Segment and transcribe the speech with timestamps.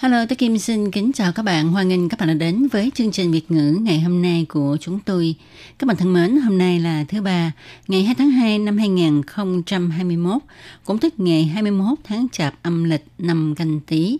[0.00, 1.68] Hello, tôi Kim xin kính chào các bạn.
[1.68, 4.76] Hoan nghênh các bạn đã đến với chương trình Việt ngữ ngày hôm nay của
[4.80, 5.34] chúng tôi.
[5.78, 7.52] Các bạn thân mến, hôm nay là thứ ba,
[7.88, 10.42] ngày 2 tháng 2 năm 2021,
[10.84, 14.18] cũng tức ngày 21 tháng Chạp âm lịch năm canh tí.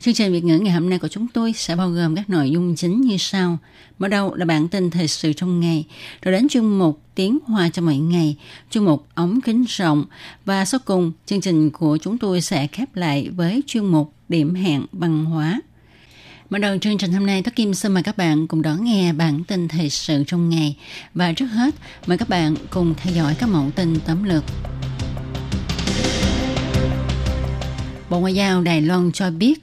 [0.00, 2.50] Chương trình Việt ngữ ngày hôm nay của chúng tôi sẽ bao gồm các nội
[2.50, 3.58] dung chính như sau.
[3.98, 5.84] Mở đầu là bản tin thời sự trong ngày,
[6.22, 8.36] rồi đến chuyên mục tiếng hoa cho mọi ngày,
[8.70, 10.04] chuyên mục ống kính rộng
[10.44, 14.54] và sau cùng chương trình của chúng tôi sẽ khép lại với chuyên mục điểm
[14.54, 15.60] hẹn văn hóa.
[16.50, 19.12] Mở đầu chương trình hôm nay, Thất Kim xin mời các bạn cùng đón nghe
[19.12, 20.76] bản tin thời sự trong ngày.
[21.14, 21.74] Và trước hết,
[22.06, 24.44] mời các bạn cùng theo dõi các mẫu tin tóm lược.
[28.10, 29.62] Bộ Ngoại giao Đài Loan cho biết,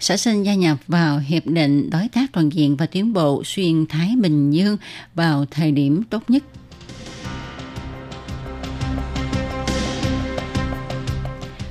[0.00, 3.86] sẽ xin gia nhập vào Hiệp định Đối tác Toàn diện và Tiến bộ Xuyên
[3.86, 4.76] Thái Bình Dương
[5.14, 6.44] vào thời điểm tốt nhất.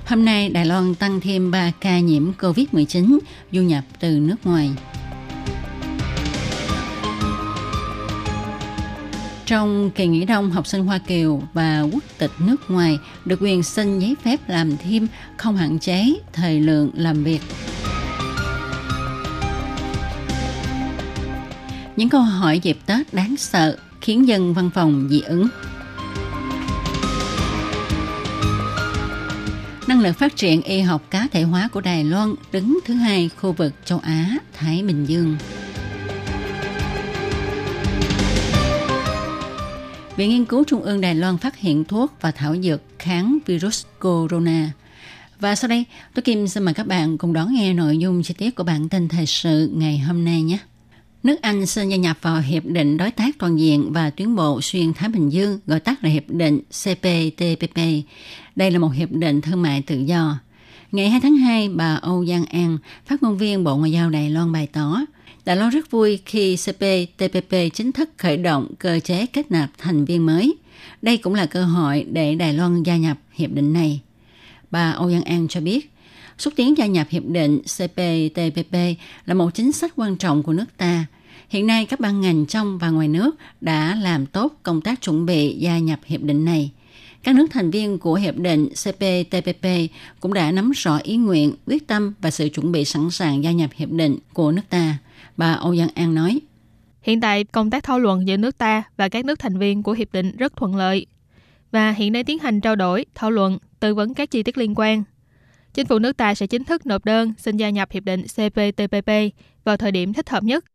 [0.09, 3.19] Hôm nay, Đài Loan tăng thêm 3 ca nhiễm COVID-19
[3.51, 4.69] du nhập từ nước ngoài.
[9.45, 13.63] Trong kỳ nghỉ đông, học sinh Hoa Kiều và quốc tịch nước ngoài được quyền
[13.63, 17.41] xin giấy phép làm thêm không hạn chế thời lượng làm việc.
[21.95, 25.47] Những câu hỏi dịp Tết đáng sợ khiến dân văn phòng dị ứng.
[29.99, 33.29] Năng lực phát triển y học cá thể hóa của Đài Loan đứng thứ hai
[33.37, 35.37] khu vực châu Á, Thái Bình Dương.
[40.15, 43.85] Viện Nghiên cứu Trung ương Đài Loan phát hiện thuốc và thảo dược kháng virus
[43.99, 44.71] corona.
[45.39, 48.33] Và sau đây, tôi Kim xin mời các bạn cùng đón nghe nội dung chi
[48.37, 50.57] tiết của bản tin thời sự ngày hôm nay nhé.
[51.23, 54.61] Nước Anh xin gia nhập vào Hiệp định Đối tác Toàn diện và Tuyến bộ
[54.61, 57.77] Xuyên Thái Bình Dương, gọi tắt là Hiệp định CPTPP.
[58.59, 60.39] Đây là một hiệp định thương mại tự do.
[60.91, 64.29] Ngày 2 tháng 2, bà Âu Giang An, phát ngôn viên Bộ Ngoại giao Đài
[64.29, 64.99] Loan bày tỏ,
[65.45, 70.05] Đài Loan rất vui khi CPTPP chính thức khởi động cơ chế kết nạp thành
[70.05, 70.55] viên mới.
[71.01, 73.99] Đây cũng là cơ hội để Đài Loan gia nhập hiệp định này.
[74.71, 75.91] Bà Âu Giang An cho biết,
[76.37, 78.75] xúc tiến gia nhập hiệp định CPTPP
[79.25, 81.05] là một chính sách quan trọng của nước ta.
[81.49, 85.25] Hiện nay các ban ngành trong và ngoài nước đã làm tốt công tác chuẩn
[85.25, 86.71] bị gia nhập hiệp định này.
[87.23, 89.65] Các nước thành viên của hiệp định CPTPP
[90.19, 93.51] cũng đã nắm rõ ý nguyện, quyết tâm và sự chuẩn bị sẵn sàng gia
[93.51, 94.97] nhập hiệp định của nước ta.
[95.37, 96.39] Bà Âu Giang An nói.
[97.01, 99.91] Hiện tại, công tác thảo luận giữa nước ta và các nước thành viên của
[99.91, 101.05] hiệp định rất thuận lợi.
[101.71, 104.73] Và hiện nay tiến hành trao đổi, thảo luận, tư vấn các chi tiết liên
[104.75, 105.03] quan–
[105.73, 109.09] chính phủ nước ta sẽ chính thức nộp đơn xin gia nhập hiệp định CPTPP
[109.63, 110.65] vào thời điểm thích hợp nhất.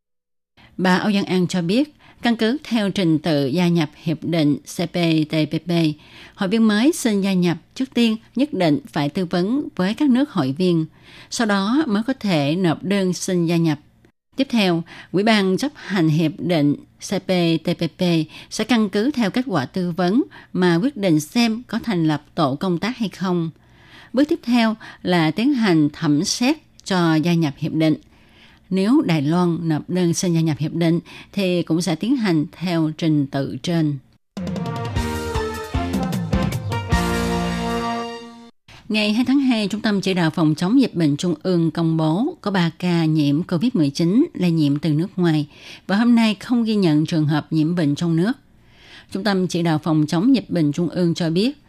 [0.76, 1.94] Bà Âu Giang An cho biết,
[2.24, 5.70] căn cứ theo trình tự gia nhập hiệp định CPTPP,
[6.34, 10.10] hội viên mới xin gia nhập trước tiên nhất định phải tư vấn với các
[10.10, 10.86] nước hội viên,
[11.30, 13.78] sau đó mới có thể nộp đơn xin gia nhập.
[14.36, 14.82] Tiếp theo,
[15.12, 18.02] Ủy ban chấp hành hiệp định CPTPP
[18.50, 22.22] sẽ căn cứ theo kết quả tư vấn mà quyết định xem có thành lập
[22.34, 23.50] tổ công tác hay không–
[24.14, 27.94] Bước tiếp theo là tiến hành thẩm xét cho gia nhập hiệp định.
[28.74, 31.00] Nếu Đài Loan nộp đơn xin gia nhập hiệp định
[31.32, 33.98] thì cũng sẽ tiến hành theo trình tự trên.
[38.88, 41.96] Ngày 2 tháng 2, Trung tâm Chỉ đạo Phòng chống dịch bệnh Trung ương công
[41.96, 45.48] bố có 3 ca nhiễm COVID-19 lây nhiễm từ nước ngoài
[45.86, 48.32] và hôm nay không ghi nhận trường hợp nhiễm bệnh trong nước.
[49.12, 51.63] Trung tâm Chỉ đạo Phòng chống dịch bệnh Trung ương cho biết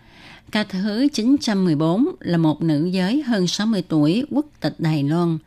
[0.52, 5.38] Ca thứ 914 là một nữ giới hơn 60 tuổi quốc tịch Đài Loan.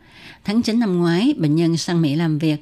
[0.45, 2.57] Tháng 9 năm ngoái, bệnh nhân sang Mỹ làm việc.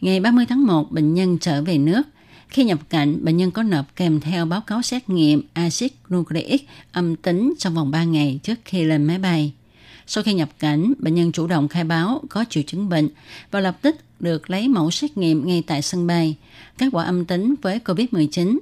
[0.00, 2.02] Ngày 30 tháng 1, bệnh nhân trở về nước.
[2.48, 6.68] Khi nhập cảnh, bệnh nhân có nộp kèm theo báo cáo xét nghiệm axit nucleic
[6.92, 9.52] âm tính trong vòng 3 ngày trước khi lên máy bay.
[10.06, 13.08] Sau khi nhập cảnh, bệnh nhân chủ động khai báo có triệu chứng bệnh
[13.50, 16.36] và lập tức được lấy mẫu xét nghiệm ngay tại sân bay.
[16.78, 18.58] Kết quả âm tính với COVID-19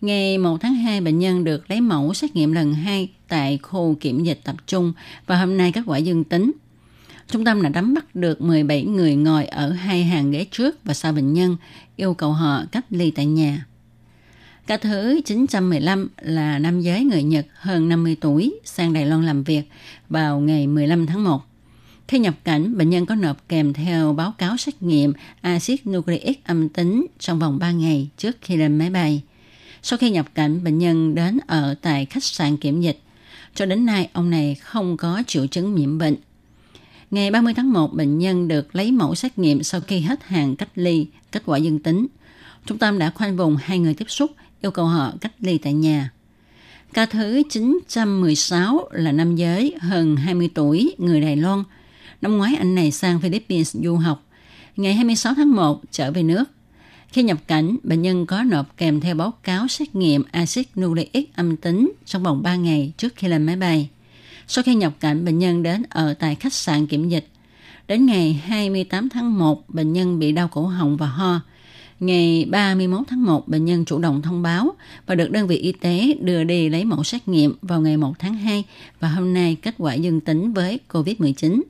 [0.00, 3.96] Ngày 1 tháng 2, bệnh nhân được lấy mẫu xét nghiệm lần 2 tại khu
[4.00, 4.92] kiểm dịch tập trung
[5.26, 6.52] và hôm nay kết quả dương tính.
[7.28, 10.94] Trung tâm đã nắm bắt được 17 người ngồi ở hai hàng ghế trước và
[10.94, 11.56] sau bệnh nhân,
[11.96, 13.66] yêu cầu họ cách ly tại nhà.
[14.66, 19.44] Ca thứ 915 là nam giới người Nhật hơn 50 tuổi sang Đài Loan làm
[19.44, 19.62] việc
[20.08, 21.42] vào ngày 15 tháng 1.
[22.08, 26.44] Khi nhập cảnh, bệnh nhân có nộp kèm theo báo cáo xét nghiệm axit nucleic
[26.44, 29.22] âm tính trong vòng 3 ngày trước khi lên máy bay.
[29.88, 33.00] Sau khi nhập cảnh, bệnh nhân đến ở tại khách sạn kiểm dịch.
[33.54, 36.16] Cho đến nay, ông này không có triệu chứng nhiễm bệnh.
[37.10, 40.56] Ngày 30 tháng 1, bệnh nhân được lấy mẫu xét nghiệm sau khi hết hàng
[40.56, 42.06] cách ly, kết quả dương tính.
[42.66, 44.30] Trung tâm đã khoanh vùng hai người tiếp xúc,
[44.60, 46.10] yêu cầu họ cách ly tại nhà.
[46.92, 51.64] Ca thứ 916 là nam giới hơn 20 tuổi, người Đài Loan.
[52.20, 54.22] Năm ngoái anh này sang Philippines du học.
[54.76, 56.44] Ngày 26 tháng 1 trở về nước.
[57.16, 61.36] Khi nhập cảnh, bệnh nhân có nộp kèm theo báo cáo xét nghiệm axit nucleic
[61.36, 63.88] âm tính trong vòng 3 ngày trước khi lên máy bay.
[64.46, 67.26] Sau khi nhập cảnh, bệnh nhân đến ở tại khách sạn kiểm dịch.
[67.88, 71.40] Đến ngày 28 tháng 1, bệnh nhân bị đau cổ họng và ho.
[72.00, 74.74] Ngày 31 tháng 1, bệnh nhân chủ động thông báo
[75.06, 78.18] và được đơn vị y tế đưa đi lấy mẫu xét nghiệm vào ngày 1
[78.18, 78.64] tháng 2
[79.00, 81.62] và hôm nay kết quả dương tính với COVID-19.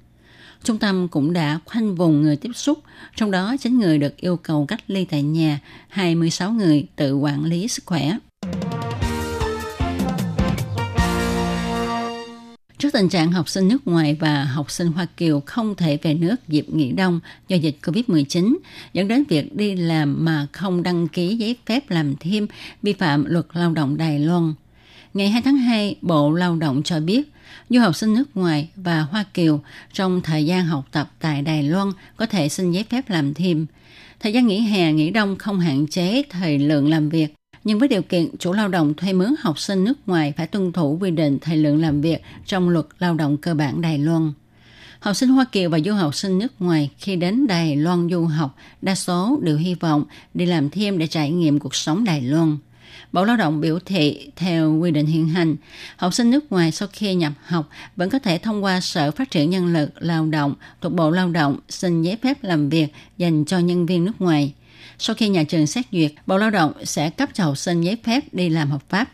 [0.65, 2.79] Trung tâm cũng đã khoanh vùng người tiếp xúc,
[3.17, 7.45] trong đó 9 người được yêu cầu cách ly tại nhà, 26 người tự quản
[7.45, 8.17] lý sức khỏe.
[12.79, 16.15] Trước tình trạng học sinh nước ngoài và học sinh Hoa Kiều không thể về
[16.15, 18.57] nước dịp nghỉ đông do dịch COVID-19,
[18.93, 22.47] dẫn đến việc đi làm mà không đăng ký giấy phép làm thêm
[22.83, 24.55] vi phạm luật lao động Đài Loan.
[25.15, 27.31] Ngày 2 tháng 2, Bộ Lao động cho biết,
[27.71, 29.61] du học sinh nước ngoài và Hoa Kiều
[29.93, 33.67] trong thời gian học tập tại Đài Loan có thể xin giấy phép làm thêm.
[34.21, 37.35] Thời gian nghỉ hè, nghỉ đông không hạn chế thời lượng làm việc,
[37.65, 40.73] nhưng với điều kiện chủ lao động thuê mướn học sinh nước ngoài phải tuân
[40.73, 44.33] thủ quy định thời lượng làm việc trong luật lao động cơ bản Đài Loan.
[45.01, 48.25] Học sinh Hoa Kiều và du học sinh nước ngoài khi đến Đài Loan du
[48.25, 50.05] học, đa số đều hy vọng
[50.35, 52.57] đi làm thêm để trải nghiệm cuộc sống Đài Loan.
[53.17, 55.57] Bộ Lao động biểu thị theo quy định hiện hành,
[55.97, 59.31] học sinh nước ngoài sau khi nhập học vẫn có thể thông qua Sở Phát
[59.31, 62.87] triển Nhân lực Lao động thuộc Bộ Lao động xin giấy phép làm việc
[63.19, 64.53] dành cho nhân viên nước ngoài.
[64.99, 67.97] Sau khi nhà trường xét duyệt, Bộ Lao động sẽ cấp cho học sinh giấy
[68.05, 69.13] phép đi làm hợp pháp.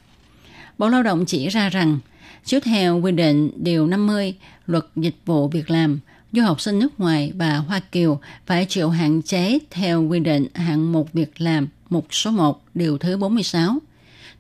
[0.79, 1.99] Bộ Lao động chỉ ra rằng,
[2.45, 4.35] chiếu theo quy định Điều 50
[4.67, 6.01] Luật Dịch vụ Việc làm,
[6.33, 10.47] du học sinh nước ngoài và Hoa Kiều phải chịu hạn chế theo quy định
[10.55, 13.79] hạng mục việc làm mục số 1 điều thứ 46.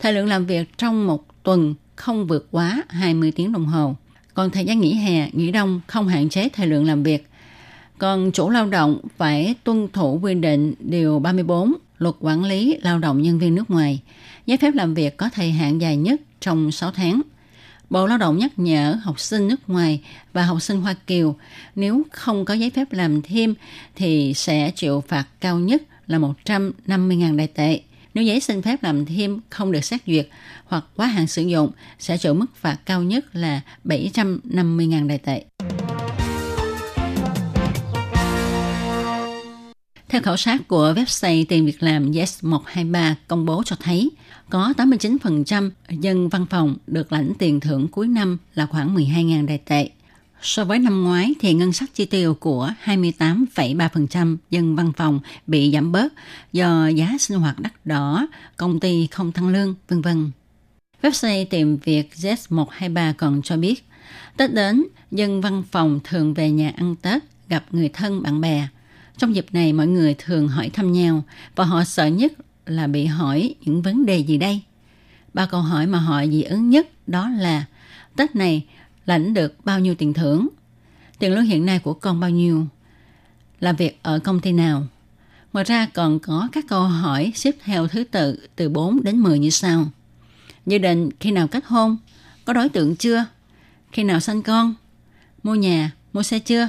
[0.02, 3.94] Thời lượng làm việc trong một tuần không vượt quá 20 tiếng đồng hồ.
[4.34, 7.28] Còn thời gian nghỉ hè, nghỉ đông không hạn chế thời lượng làm việc.
[7.98, 12.98] Còn chủ lao động phải tuân thủ quy định điều 34 luật quản lý lao
[12.98, 14.00] động nhân viên nước ngoài.
[14.46, 17.20] Giấy phép làm việc có thời hạn dài nhất trong 6 tháng.
[17.90, 20.00] Bộ Lao động nhắc nhở học sinh nước ngoài
[20.32, 21.36] và học sinh Hoa Kiều
[21.74, 23.54] nếu không có giấy phép làm thêm
[23.96, 27.80] thì sẽ chịu phạt cao nhất là 150.000 đại tệ.
[28.14, 30.28] Nếu giấy xin phép làm thêm không được xét duyệt
[30.64, 35.44] hoặc quá hạn sử dụng sẽ chịu mức phạt cao nhất là 750.000 đại tệ.
[40.08, 44.10] Theo khảo sát của website tìm việc làm Yes123 công bố cho thấy,
[44.50, 49.58] có 89% dân văn phòng được lãnh tiền thưởng cuối năm là khoảng 12.000 đại
[49.58, 49.90] tệ.
[50.42, 55.70] So với năm ngoái thì ngân sách chi tiêu của 28,3% dân văn phòng bị
[55.72, 56.12] giảm bớt
[56.52, 60.30] do giá sinh hoạt đắt đỏ, công ty không tăng lương, vân vân.
[61.02, 63.84] Website tìm việc Z123 còn cho biết,
[64.36, 68.68] Tết đến, dân văn phòng thường về nhà ăn Tết, gặp người thân bạn bè.
[69.18, 71.24] Trong dịp này mọi người thường hỏi thăm nhau
[71.56, 72.32] và họ sợ nhất
[72.66, 74.60] là bị hỏi những vấn đề gì đây.
[75.34, 77.64] Ba câu hỏi mà họ dị ứng nhất đó là
[78.16, 78.66] Tết này
[79.06, 80.48] lãnh được bao nhiêu tiền thưởng,
[81.18, 82.66] tiền lương hiện nay của con bao nhiêu,
[83.60, 84.86] làm việc ở công ty nào.
[85.52, 89.38] Ngoài ra còn có các câu hỏi xếp theo thứ tự từ 4 đến 10
[89.38, 89.86] như sau.
[90.66, 91.96] Dự định khi nào kết hôn,
[92.44, 93.24] có đối tượng chưa,
[93.92, 94.74] khi nào sinh con,
[95.42, 96.68] mua nhà, mua xe chưa,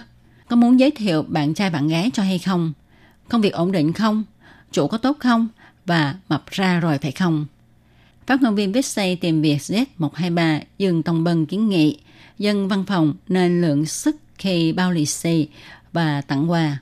[0.49, 2.73] có muốn giới thiệu bạn trai bạn gái cho hay không,
[3.29, 4.23] công việc ổn định không,
[4.71, 5.47] chủ có tốt không?
[5.85, 7.45] Và mập ra rồi phải không.
[8.27, 11.99] Phát ngôn viên website tìm việc Z123 Dương Tông Bân kiến nghị
[12.43, 15.47] dân văn phòng nên lượng sức khi bao lì xì
[15.93, 16.77] và tặng quà.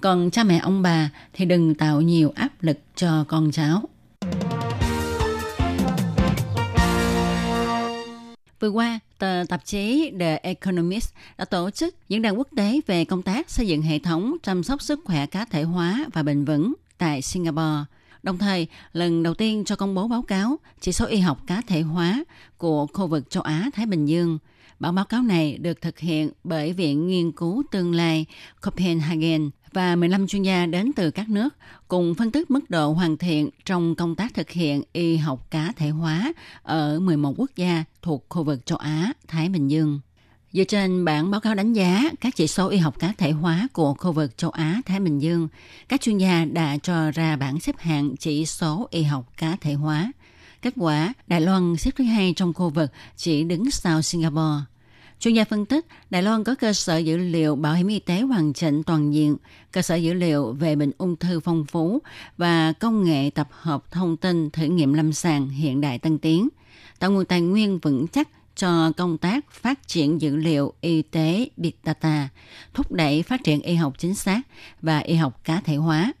[0.00, 3.82] Còn cha mẹ ông bà thì đừng tạo nhiều áp lực cho con cháu.
[8.60, 13.04] Vừa qua, tờ tạp chí The Economist đã tổ chức diễn đàn quốc tế về
[13.04, 16.44] công tác xây dựng hệ thống chăm sóc sức khỏe cá thể hóa và bền
[16.44, 17.84] vững tại Singapore.
[18.22, 21.62] Đồng thời, lần đầu tiên cho công bố báo cáo chỉ số y học cá
[21.66, 22.24] thể hóa
[22.58, 24.38] của khu vực châu Á-Thái Bình Dương–
[24.80, 28.26] Bản báo cáo này được thực hiện bởi Viện Nghiên cứu Tương lai
[28.62, 31.48] Copenhagen và 15 chuyên gia đến từ các nước
[31.88, 35.72] cùng phân tích mức độ hoàn thiện trong công tác thực hiện y học cá
[35.76, 40.00] thể hóa ở 11 quốc gia thuộc khu vực châu Á, Thái Bình Dương.
[40.52, 43.68] Dựa trên bản báo cáo đánh giá các chỉ số y học cá thể hóa
[43.72, 45.48] của khu vực châu Á Thái Bình Dương,
[45.88, 49.72] các chuyên gia đã cho ra bảng xếp hạng chỉ số y học cá thể
[49.72, 50.12] hóa.
[50.66, 54.64] Kết quả, Đài Loan xếp thứ hai trong khu vực, chỉ đứng sau Singapore.
[55.20, 58.20] Chuyên gia phân tích, Đài Loan có cơ sở dữ liệu bảo hiểm y tế
[58.20, 59.36] hoàn chỉnh toàn diện,
[59.72, 62.02] cơ sở dữ liệu về bệnh ung thư phong phú
[62.36, 66.48] và công nghệ tập hợp thông tin thử nghiệm lâm sàng hiện đại tân tiến,
[66.98, 71.48] tạo nguồn tài nguyên vững chắc cho công tác phát triển dữ liệu y tế
[71.56, 72.28] Big Data,
[72.74, 74.40] thúc đẩy phát triển y học chính xác
[74.82, 76.12] và y học cá thể hóa,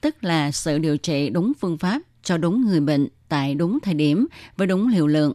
[0.00, 3.94] tức là sự điều trị đúng phương pháp cho đúng người bệnh tại đúng thời
[3.94, 5.32] điểm với đúng liều lượng.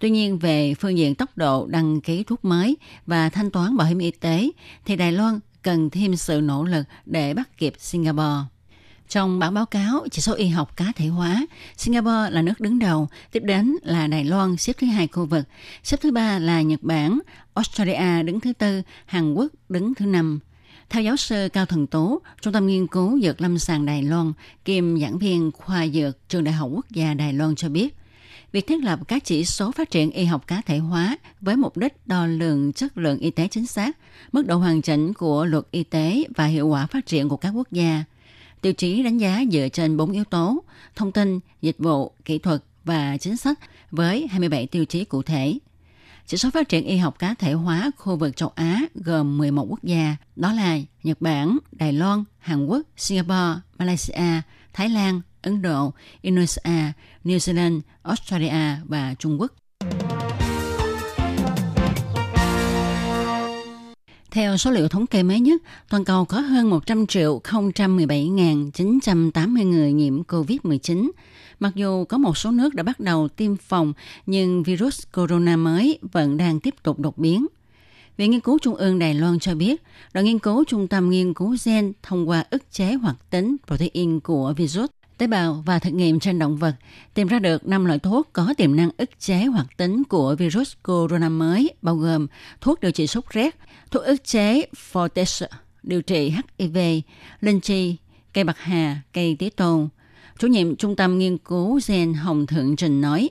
[0.00, 2.76] Tuy nhiên về phương diện tốc độ đăng ký thuốc mới
[3.06, 4.50] và thanh toán bảo hiểm y tế
[4.84, 8.44] thì Đài Loan cần thêm sự nỗ lực để bắt kịp Singapore.
[9.08, 12.78] Trong bản báo cáo chỉ số y học cá thể hóa, Singapore là nước đứng
[12.78, 15.44] đầu, tiếp đến là Đài Loan xếp thứ hai khu vực,
[15.82, 17.18] xếp thứ ba là Nhật Bản,
[17.54, 20.40] Australia đứng thứ tư, Hàn Quốc đứng thứ năm.
[20.90, 24.32] Theo giáo sư Cao Thần Tố, Trung tâm Nghiên cứu Dược Lâm sàng Đài Loan,
[24.64, 27.96] kiêm giảng viên khoa dược Trường Đại học Quốc gia Đài Loan cho biết,
[28.52, 31.76] việc thiết lập các chỉ số phát triển y học cá thể hóa với mục
[31.76, 33.96] đích đo lường chất lượng y tế chính xác,
[34.32, 37.50] mức độ hoàn chỉnh của luật y tế và hiệu quả phát triển của các
[37.50, 38.04] quốc gia–
[38.66, 40.64] Tiêu chí đánh giá dựa trên 4 yếu tố,
[40.96, 43.58] thông tin, dịch vụ, kỹ thuật và chính sách
[43.90, 45.58] với 27 tiêu chí cụ thể.
[46.28, 49.66] Chỉ số phát triển y học cá thể hóa khu vực châu Á gồm 11
[49.68, 54.42] quốc gia, đó là Nhật Bản, Đài Loan, Hàn Quốc, Singapore, Malaysia,
[54.72, 55.92] Thái Lan, Ấn Độ,
[56.22, 56.92] Indonesia,
[57.24, 59.52] New Zealand, Australia và Trung Quốc.
[64.30, 69.92] Theo số liệu thống kê mới nhất, toàn cầu có hơn 100 triệu 017.980 người
[69.92, 71.10] nhiễm COVID-19.
[71.60, 73.92] Mặc dù có một số nước đã bắt đầu tiêm phòng,
[74.26, 77.46] nhưng virus corona mới vẫn đang tiếp tục đột biến.
[78.16, 79.82] Viện Nghiên cứu Trung ương Đài Loan cho biết,
[80.12, 84.20] đoàn nghiên cứu Trung tâm Nghiên cứu Gen thông qua ức chế hoạt tính protein
[84.20, 86.74] của virus tế bào và thực nghiệm trên động vật
[87.14, 90.72] tìm ra được 5 loại thuốc có tiềm năng ức chế hoạt tính của virus
[90.82, 92.26] corona mới, bao gồm
[92.60, 93.56] thuốc điều trị sốt rét,
[93.90, 95.46] thuốc ức chế Fortes,
[95.82, 96.78] điều trị HIV,
[97.40, 97.96] linh chi,
[98.32, 99.88] cây bạc hà, cây tía tô.
[100.38, 103.30] Chủ nhiệm Trung tâm Nghiên cứu Gen Hồng Thượng Trình nói,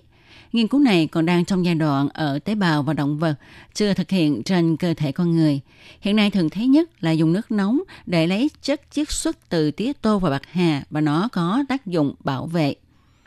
[0.53, 3.35] nghiên cứu này còn đang trong giai đoạn ở tế bào và động vật,
[3.73, 5.59] chưa thực hiện trên cơ thể con người.
[6.01, 9.71] Hiện nay thường thấy nhất là dùng nước nóng để lấy chất chiết xuất từ
[9.71, 12.75] tía tô và bạc hà và nó có tác dụng bảo vệ.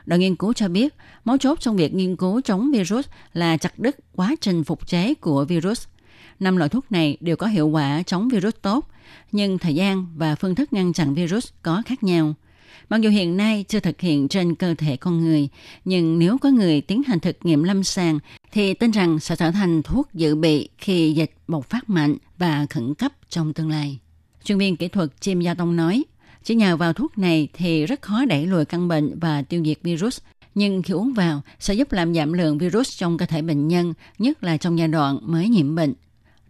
[0.07, 0.95] Đoàn nghiên cứu cho biết,
[1.25, 5.15] mấu chốt trong việc nghiên cứu chống virus là chặt đứt quá trình phục chế
[5.15, 5.87] của virus–
[6.41, 8.91] năm loại thuốc này đều có hiệu quả chống virus tốt,
[9.33, 12.35] nhưng thời gian và phương thức ngăn chặn virus có khác nhau.
[12.89, 15.49] Mặc dù hiện nay chưa thực hiện trên cơ thể con người,
[15.85, 18.19] nhưng nếu có người tiến hành thực nghiệm lâm sàng
[18.53, 22.67] thì tin rằng sẽ trở thành thuốc dự bị khi dịch bộc phát mạnh và
[22.71, 23.99] khẩn cấp trong tương lai.
[24.45, 26.05] Chuyên viên kỹ thuật Chim Gia Tông nói,
[26.45, 29.79] chỉ nhờ vào thuốc này thì rất khó đẩy lùi căn bệnh và tiêu diệt
[29.83, 30.21] virus,
[30.55, 33.95] nhưng khi uống vào sẽ giúp làm giảm lượng virus trong cơ thể bệnh nhân,
[34.19, 35.95] nhất là trong giai đoạn mới nhiễm bệnh.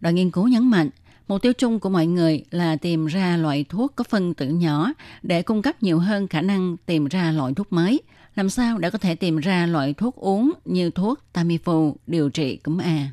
[0.01, 0.89] Đoàn nghiên cứu nhấn mạnh,
[1.29, 4.93] mục tiêu chung của mọi người là tìm ra loại thuốc có phân tử nhỏ
[5.23, 8.01] để cung cấp nhiều hơn khả năng tìm ra loại thuốc mới.
[8.35, 12.57] Làm sao để có thể tìm ra loại thuốc uống như thuốc Tamiflu điều trị
[12.57, 13.11] cúm A.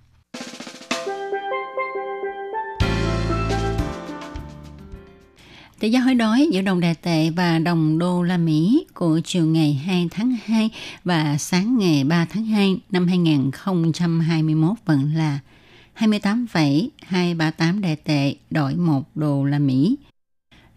[5.79, 9.47] Tỷ giá hối đoái giữa đồng đại tệ và đồng đô la Mỹ của chiều
[9.47, 10.71] ngày 2 tháng 2
[11.05, 15.39] và sáng ngày 3 tháng 2 năm 2021 vẫn là
[15.97, 19.97] 28,238 đại tệ đổi 1 đô la Mỹ.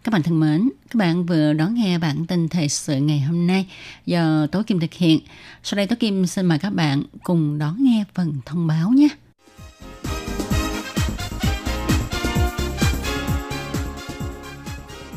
[0.04, 3.46] Các bạn thân mến, các bạn vừa đón nghe bản tin thời sự ngày hôm
[3.46, 3.66] nay
[4.06, 5.20] do Tố Kim thực hiện.
[5.62, 9.08] Sau đây Tố Kim xin mời các bạn cùng đón nghe phần thông báo nhé.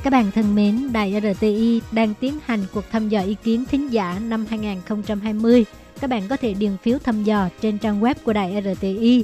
[0.04, 3.94] Các bạn thân mến, Đài RTI đang tiến hành cuộc thăm dò ý kiến thính
[3.94, 5.66] giả năm 2020.
[6.02, 9.24] Các bạn có thể điền phiếu thăm dò trên trang web của Đài RTI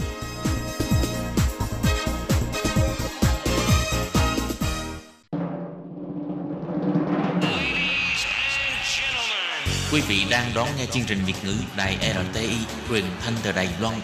[9.93, 12.55] Quý vị đang đón nghe chương trình Việt ngữ Đài RTI
[12.89, 13.95] truyền thanh từ Đài Loan.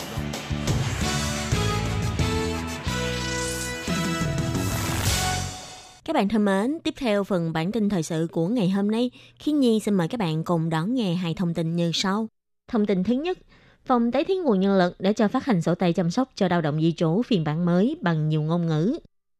[6.05, 9.11] Các bạn thân mến, tiếp theo phần bản tin thời sự của ngày hôm nay,
[9.39, 12.27] Khiến Nhi xin mời các bạn cùng đón nghe hai thông tin như sau.
[12.67, 13.37] Thông tin thứ nhất,
[13.85, 16.47] Phòng Tái thiết nguồn nhân lực đã cho phát hành sổ tay chăm sóc cho
[16.47, 18.97] lao động di trú phiên bản mới bằng nhiều ngôn ngữ.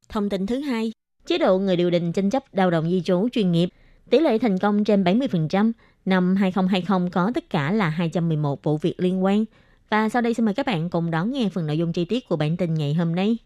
[0.10, 0.92] Thông tin thứ hai,
[1.25, 3.70] chế độ người điều đình tranh chấp lao động di trú chuyên nghiệp,
[4.10, 5.72] tỷ lệ thành công trên 70%,
[6.08, 9.46] năm 2020 có tất cả là 211 vụ việc liên quan.
[9.90, 12.28] Và sau đây xin mời các bạn cùng đón nghe phần nội dung chi tiết
[12.30, 13.38] của bản tin ngày hôm nay.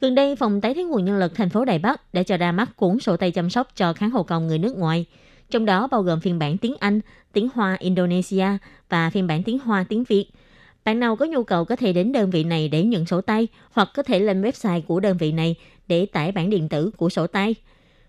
[0.00, 2.52] Gần đây, Phòng Tái thiết nguồn nhân lực thành phố Đài Bắc đã cho ra
[2.52, 5.06] mắt cuốn sổ tay chăm sóc cho kháng hộ công người nước ngoài,
[5.50, 7.00] trong đó bao gồm phiên bản tiếng Anh,
[7.32, 8.46] tiếng Hoa Indonesia
[8.88, 10.26] và phiên bản tiếng Hoa tiếng Việt.
[10.84, 13.48] Bạn nào có nhu cầu có thể đến đơn vị này để nhận sổ tay
[13.70, 15.54] hoặc có thể lên website của đơn vị này
[15.88, 17.54] để tải bản điện tử của sổ tay.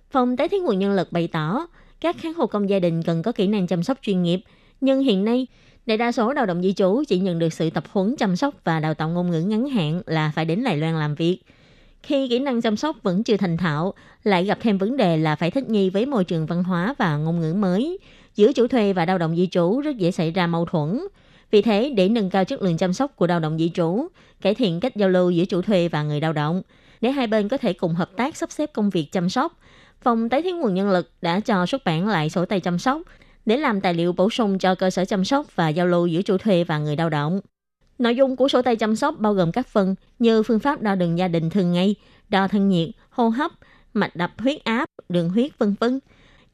[0.09, 1.67] Phòng Tái thiết nguồn nhân lực bày tỏ,
[2.01, 4.39] các kháng hộ công gia đình cần có kỹ năng chăm sóc chuyên nghiệp,
[4.81, 5.47] nhưng hiện nay
[5.85, 8.53] Đại đa số lao động di trú chỉ nhận được sự tập huấn chăm sóc
[8.63, 11.39] và đào tạo ngôn ngữ ngắn hạn là phải đến Đài Loan làm việc–
[12.05, 15.35] khi kỹ năng chăm sóc vẫn chưa thành thạo, lại gặp thêm vấn đề là
[15.35, 17.99] phải thích nghi với môi trường văn hóa và ngôn ngữ mới.
[18.35, 20.99] Giữa chủ thuê và lao động di trú rất dễ xảy ra mâu thuẫn.
[21.51, 24.07] Vì thế, để nâng cao chất lượng chăm sóc của lao động di trú,
[24.41, 26.61] cải thiện cách giao lưu giữa chủ thuê và người lao động,
[27.01, 29.59] để hai bên có thể cùng hợp tác sắp xếp công việc chăm sóc,
[30.05, 33.01] Phòng Tái thiết nguồn nhân lực đã cho xuất bản lại sổ tay chăm sóc
[33.45, 36.21] để làm tài liệu bổ sung cho cơ sở chăm sóc và giao lưu giữa
[36.21, 37.41] chủ thuê và người lao động.
[37.99, 40.95] Nội dung của sổ tay chăm sóc bao gồm các phần như phương pháp đo
[40.95, 41.95] đường gia đình thường ngày,
[42.29, 43.51] đo thân nhiệt, hô hấp,
[43.93, 45.99] mạch đập huyết áp, đường huyết vân vân.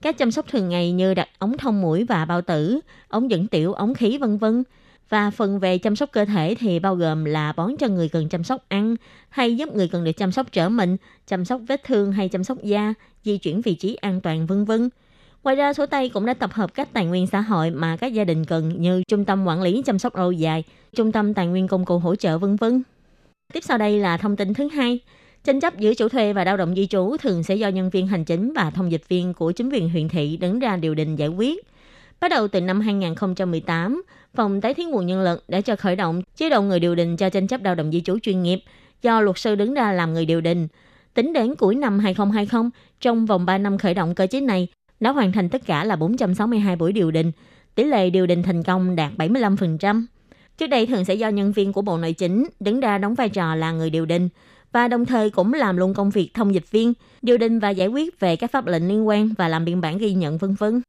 [0.01, 3.47] Các chăm sóc thường ngày như đặt ống thông mũi và bao tử, ống dẫn
[3.47, 4.63] tiểu, ống khí vân vân.
[5.11, 8.29] Và phần về chăm sóc cơ thể thì bao gồm là bón cho người cần
[8.29, 8.95] chăm sóc ăn,
[9.29, 10.97] hay giúp người cần được chăm sóc trở mình,
[11.27, 12.93] chăm sóc vết thương hay chăm sóc da,
[13.23, 14.89] di chuyển vị trí an toàn vân vân.
[15.43, 18.13] Ngoài ra, sổ tay cũng đã tập hợp các tài nguyên xã hội mà các
[18.13, 20.63] gia đình cần như trung tâm quản lý chăm sóc lâu dài,
[20.95, 22.83] trung tâm tài nguyên công cụ hỗ trợ vân vân.
[23.53, 24.99] Tiếp sau đây là thông tin thứ hai.
[25.43, 28.07] Tranh chấp giữa chủ thuê và lao động di trú thường sẽ do nhân viên
[28.07, 31.15] hành chính và thông dịch viên của chính quyền huyện thị đứng ra điều đình
[31.15, 31.65] giải quyết.
[32.19, 34.03] Bắt đầu từ năm 2018,
[34.35, 37.17] Phòng Tái thiết nguồn nhân lực đã cho khởi động chế độ người điều đình
[37.17, 38.59] cho tranh chấp lao động di trú chuyên nghiệp
[39.01, 40.67] do luật sư đứng ra làm người điều đình.
[41.13, 44.67] Tính đến cuối năm 2020, trong vòng 3 năm khởi động cơ chế này,
[44.99, 47.31] đã hoàn thành tất cả là 462 buổi điều đình.
[47.75, 50.05] Tỷ lệ điều đình thành công đạt 75%.
[50.57, 53.29] Trước đây thường sẽ do nhân viên của Bộ Nội chính đứng ra đóng vai
[53.29, 54.29] trò là người điều đình
[54.71, 57.87] và đồng thời cũng làm luôn công việc thông dịch viên, điều đình và giải
[57.87, 60.81] quyết về các pháp lệnh liên quan và làm biên bản ghi nhận vân vân.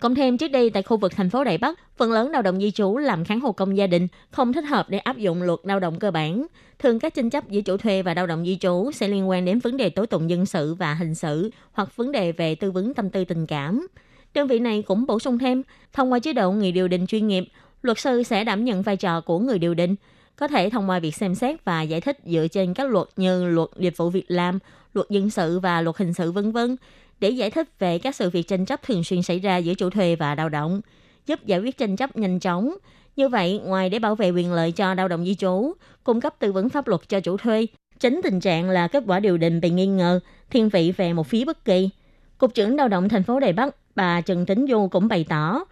[0.00, 2.60] Cộng thêm trước đây tại khu vực thành phố đại Bắc, phần lớn lao động
[2.60, 5.58] di trú làm kháng hộ công gia đình không thích hợp để áp dụng luật
[5.62, 6.46] lao động cơ bản.
[6.78, 9.44] Thường các tranh chấp giữa chủ thuê và lao động di trú sẽ liên quan
[9.44, 12.70] đến vấn đề tố tụng dân sự và hình sự hoặc vấn đề về tư
[12.70, 13.86] vấn tâm tư tình cảm.
[14.34, 17.26] Đơn vị này cũng bổ sung thêm, thông qua chế độ người điều đình chuyên
[17.26, 17.44] nghiệp,
[17.82, 19.94] luật sư sẽ đảm nhận vai trò của người điều đình,
[20.36, 23.44] có thể thông qua việc xem xét và giải thích dựa trên các luật như
[23.44, 24.58] luật dịch vụ việc làm,
[24.94, 26.76] luật dân sự và luật hình sự vân vân
[27.20, 29.90] để giải thích về các sự việc tranh chấp thường xuyên xảy ra giữa chủ
[29.90, 30.80] thuê và lao động,
[31.26, 32.74] giúp giải quyết tranh chấp nhanh chóng.
[33.16, 35.72] Như vậy, ngoài để bảo vệ quyền lợi cho lao động di trú,
[36.04, 37.66] cung cấp tư vấn pháp luật cho chủ thuê,
[38.00, 41.26] tránh tình trạng là kết quả điều đình bị nghi ngờ, thiên vị về một
[41.26, 41.90] phía bất kỳ.
[42.38, 45.64] Cục trưởng lao động thành phố Đài Bắc, bà Trần Tính Du cũng bày tỏ,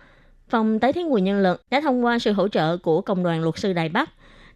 [0.49, 3.43] Phòng tái thiết nguồn nhân lực đã thông qua sự hỗ trợ của Công đoàn
[3.43, 4.11] Luật sư Đài Bắc,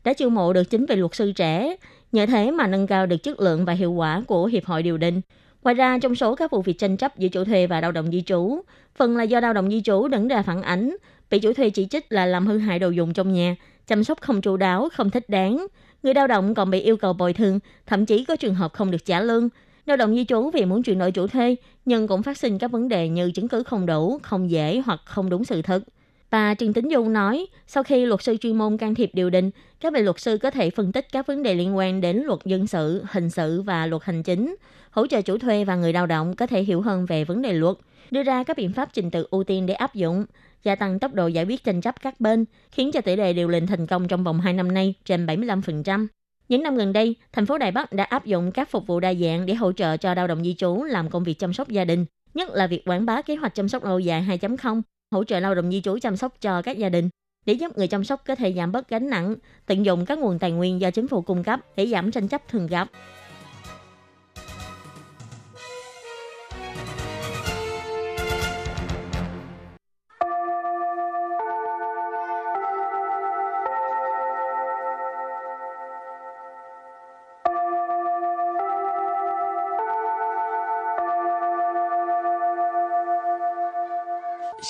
[0.05, 1.77] đã chiêu mộ được chính vị luật sư trẻ,
[2.13, 4.99] nhờ thế mà nâng cao được chất lượng và hiệu quả của Hiệp hội Điều
[4.99, 5.21] đình.
[5.63, 8.11] Ngoài ra, trong số các vụ việc tranh chấp giữa chủ thuê và lao động
[8.13, 8.61] di trú,
[8.97, 10.97] phần là do lao động di trú đứng ra phản ánh,
[11.31, 14.21] bị chủ thuê chỉ trích là làm hư hại đồ dùng trong nhà, chăm sóc
[14.21, 15.67] không chu đáo, không thích đáng.
[16.03, 18.91] Người lao động còn bị yêu cầu bồi thường, thậm chí có trường hợp không
[18.91, 19.49] được trả lương.
[19.87, 22.71] Lao động di trú vì muốn chuyển đổi chủ thuê, nhưng cũng phát sinh các
[22.71, 25.83] vấn đề như chứng cứ không đủ, không dễ hoặc không đúng sự thật.
[26.31, 29.51] Bà Trần Tính Dung nói, sau khi luật sư chuyên môn can thiệp điều đình,
[29.81, 32.41] các vị luật sư có thể phân tích các vấn đề liên quan đến luật
[32.45, 34.57] dân sự, hình sự và luật hành chính,
[34.91, 37.53] hỗ trợ chủ thuê và người lao động có thể hiểu hơn về vấn đề
[37.53, 37.77] luật,
[38.11, 40.25] đưa ra các biện pháp trình tự ưu tiên để áp dụng,
[40.63, 43.49] gia tăng tốc độ giải quyết tranh chấp các bên, khiến cho tỷ lệ điều
[43.49, 46.07] lệnh thành công trong vòng 2 năm nay trên 75%.
[46.49, 49.15] Những năm gần đây, thành phố Đài Bắc đã áp dụng các phục vụ đa
[49.15, 51.85] dạng để hỗ trợ cho lao động di trú làm công việc chăm sóc gia
[51.85, 55.41] đình, nhất là việc quảng bá kế hoạch chăm sóc lâu dài 2.0, hỗ trợ
[55.41, 57.09] lao động di trú chăm sóc cho các gia đình
[57.47, 59.35] để giúp người chăm sóc có thể giảm bớt gánh nặng,
[59.67, 62.49] tận dụng các nguồn tài nguyên do chính phủ cung cấp để giảm tranh chấp
[62.49, 62.89] thường gặp.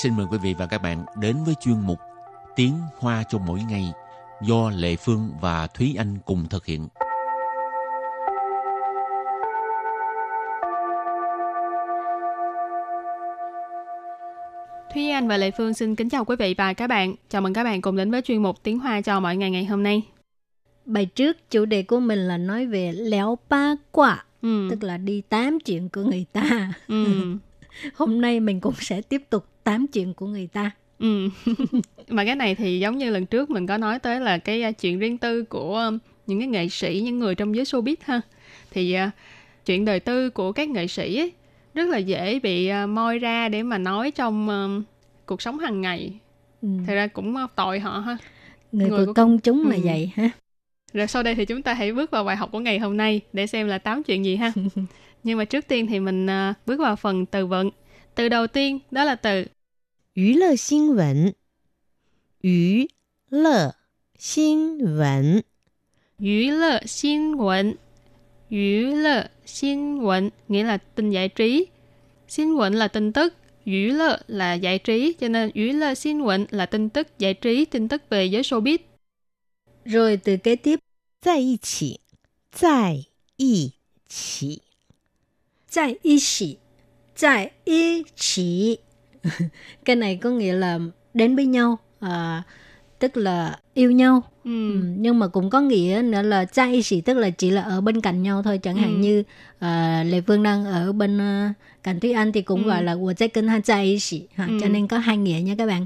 [0.03, 1.99] Xin mời quý vị và các bạn đến với chuyên mục
[2.57, 3.93] Tiếng Hoa cho mỗi ngày
[4.43, 6.89] do Lệ Phương và Thúy Anh cùng thực hiện.
[14.95, 17.15] Thúy Anh và Lệ Phương xin kính chào quý vị và các bạn.
[17.29, 19.65] Chào mừng các bạn cùng đến với chuyên mục Tiếng Hoa cho mọi ngày ngày
[19.65, 20.03] hôm nay.
[20.85, 24.69] Bài trước chủ đề của mình là nói về léo ba quả, Ừ.
[24.71, 26.73] tức là đi tám chuyện của người ta.
[26.89, 27.05] Ừ.
[27.95, 30.71] Hôm nay mình cũng sẽ tiếp tục tám chuyện của người ta.
[30.99, 31.29] Ừ.
[32.09, 34.79] mà cái này thì giống như lần trước mình có nói tới là cái uh,
[34.79, 38.21] chuyện riêng tư của um, những cái nghệ sĩ, những người trong giới showbiz ha.
[38.71, 39.11] Thì uh,
[39.67, 41.33] chuyện đời tư của các nghệ sĩ ấy,
[41.75, 44.49] rất là dễ bị moi ra để mà nói trong
[45.27, 46.13] cuộc sống hàng ngày.
[46.63, 46.69] Ừ.
[46.87, 48.17] Thật ra cũng tội họ ha.
[48.73, 49.81] Người, người của công chúng là Ừ.
[49.85, 50.31] vậy ha.
[50.93, 53.21] Rồi sau đây thì chúng ta hãy bước vào bài học của ngày hôm nay
[53.33, 54.53] để xem là tám chuyện gì ha.
[55.23, 57.71] Nhưng mà trước tiên thì mình à, bước vào phần từ vựng
[58.21, 59.45] từ đầu tiên đó là từ
[60.17, 61.33] Yu lơ xin vấn
[62.43, 62.87] Yu
[63.31, 63.71] lơ
[64.19, 65.41] xin vấn
[66.19, 67.75] Yu lơ xin vấn
[68.51, 71.67] Yu lơ xin vấn nghĩa là tin giải trí.
[72.29, 73.35] Xin vấn là tin tức.
[73.67, 75.13] Yu lơ là giải trí.
[75.21, 78.43] Cho nên Yu lơ xin vấn là tin tức giải trí, tin tức về giới
[78.43, 78.79] showbiz.
[79.85, 80.81] Rồi từ kế tiếp.
[81.21, 81.99] Tại ý chỉ.
[82.61, 83.05] Tại
[83.37, 83.71] ý
[84.09, 84.59] chỉ.
[85.75, 86.57] Tại ý chỉ
[87.20, 88.80] 在一起.
[89.86, 90.80] cái này có nghĩa là
[91.14, 92.44] đến với nhau, à,
[93.00, 94.24] tức là yêu nhau.
[94.44, 94.52] Ừ.
[94.74, 98.24] Ừ, nhưng mà cũng có nghĩa nữa là在一起 tức là chỉ là ở bên cạnh
[98.24, 98.98] nhau thôi chẳng hạn Ừ.
[98.98, 99.24] như
[99.60, 102.68] à, Lê Phương đang ở bên uh, cạnh Thúy Anh thì cũng Ừ.
[102.68, 104.46] gọi là 我在跟他在一起 ha.
[104.46, 104.58] Ừ.
[104.62, 105.86] cho nên có hai nghĩa nha các bạn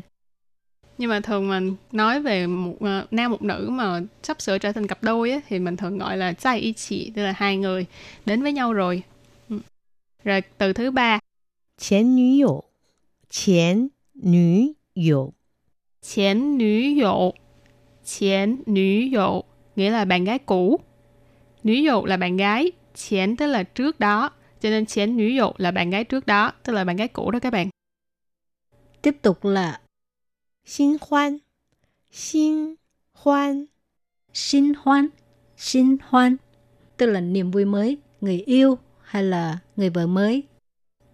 [0.97, 4.71] Nhưng mà thường mình nói về một ờ, nam một nữ mà sắp sửa trở
[4.71, 7.57] thành cặp đôi á, thì mình thường gọi là tại y chỉ, tức là hai
[7.57, 7.85] người
[8.25, 9.03] đến với nhau rồi.
[9.49, 9.59] Ừ.
[10.23, 11.19] Rồi từ thứ ba,
[11.77, 12.65] 前女友，
[13.29, 15.33] 前女友，
[16.01, 17.33] chén nữ dụ.
[18.03, 19.41] Chén nữ dụ
[19.75, 20.79] nghĩa là bạn gái cũ.
[21.63, 24.31] Nữ dụ là bạn gái, chén tức là trước đó.
[24.61, 27.31] Cho nên chén nữ dụ là bạn gái trước đó, tức là bạn gái cũ
[27.31, 27.69] đó các bạn.
[29.01, 29.81] tiếp tục là
[30.65, 31.39] 新欢，
[32.11, 32.77] 新
[33.13, 33.67] 欢，
[34.33, 35.09] xin hoan
[35.57, 36.37] xin hoan
[36.97, 40.43] tức là niềm vui mới người yêu hay là người vợ mới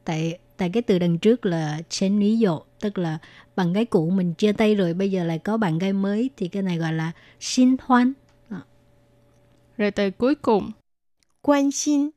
[0.05, 3.18] tại tại cái từ đằng trước là chén lý dụ tức là
[3.56, 6.48] bạn gái cũ mình chia tay rồi bây giờ lại có bạn gái mới thì
[6.48, 8.12] cái này gọi là xin hoan.
[8.48, 8.60] À.
[9.76, 10.70] rồi từ cuối cùng.
[11.42, 12.10] Quan xin.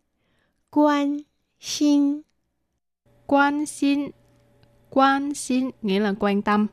[0.71, 1.17] Quan
[1.59, 2.21] xin.
[3.25, 4.09] Quan xin.
[4.89, 6.67] Quan xin nghĩa là quan tâm.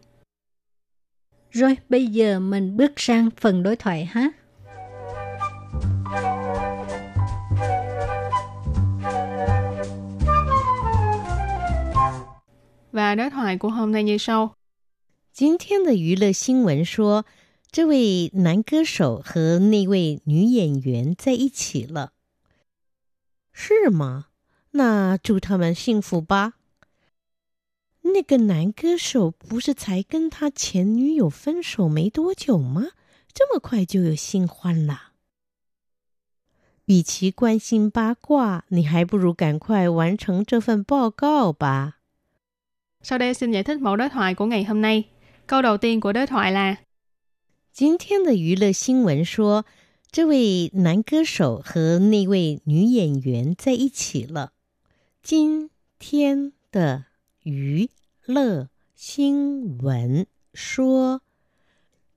[1.51, 4.31] Rồi bây giờ mình bước sang phần đối thoại ha.
[12.92, 14.56] Và đối thoại của hôm nay như sau.
[15.34, 17.26] 今天的娱乐新闻说，
[17.70, 22.14] 这位男歌手和那位女演员在一起了，
[23.52, 24.28] 是吗？
[24.72, 26.54] 那祝他们幸福吧。
[28.02, 32.92] 那个男歌手不是才跟他前女友分手没多久吗？
[33.34, 35.12] 这么快就有新欢了？
[36.86, 41.98] 与其关心八卦，你还不如赶快完成这份报告吧。
[43.02, 45.04] Sau đây xin giải thích mẫu đối thoại của ngày hôm nay.
[45.48, 46.76] Câu đầu tiên của đối thoại là
[47.74, 49.66] 今天的娱乐新闻说，
[50.10, 54.54] 这位男歌手和那位女演员在一起了。
[55.22, 57.06] 今天的
[57.44, 57.90] 娱
[58.26, 61.22] 乐新闻说，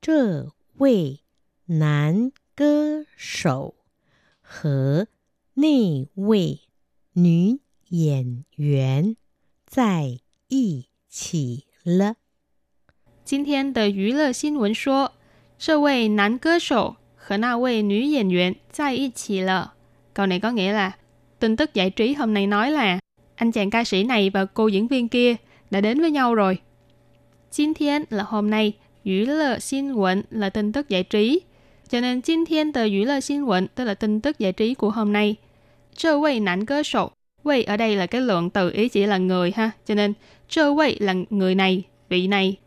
[0.00, 1.20] 这位
[1.66, 3.74] 男歌手
[4.40, 5.08] 和
[5.54, 6.60] 那位
[7.14, 7.58] 女
[7.88, 9.16] 演员
[9.66, 10.20] 在
[10.52, 12.16] 一起了。
[13.24, 15.12] 今天的娱乐新闻说，
[15.58, 19.74] 这位男歌手和那位女演员在一起了。
[20.14, 20.96] Câu này có nghĩa là
[21.38, 22.98] tin tức giải trí hôm nay nói là
[23.34, 25.36] anh chàng ca sĩ này và cô diễn viên kia
[25.70, 26.58] đã đến với nhau rồi.
[27.50, 31.42] 今天 là hôm nay, 娱乐新闻 là tin tức giải trí.
[31.88, 35.36] Cho nên 今天的娱乐新闻 tức là tin tức giải trí của hôm nay.
[35.94, 37.12] 这位男歌手
[37.44, 39.70] Wei ở đây là cái lượng từ ý chỉ là người ha.
[39.86, 40.14] Cho nên
[40.55, 42.57] Chơ vị là người này, vị này.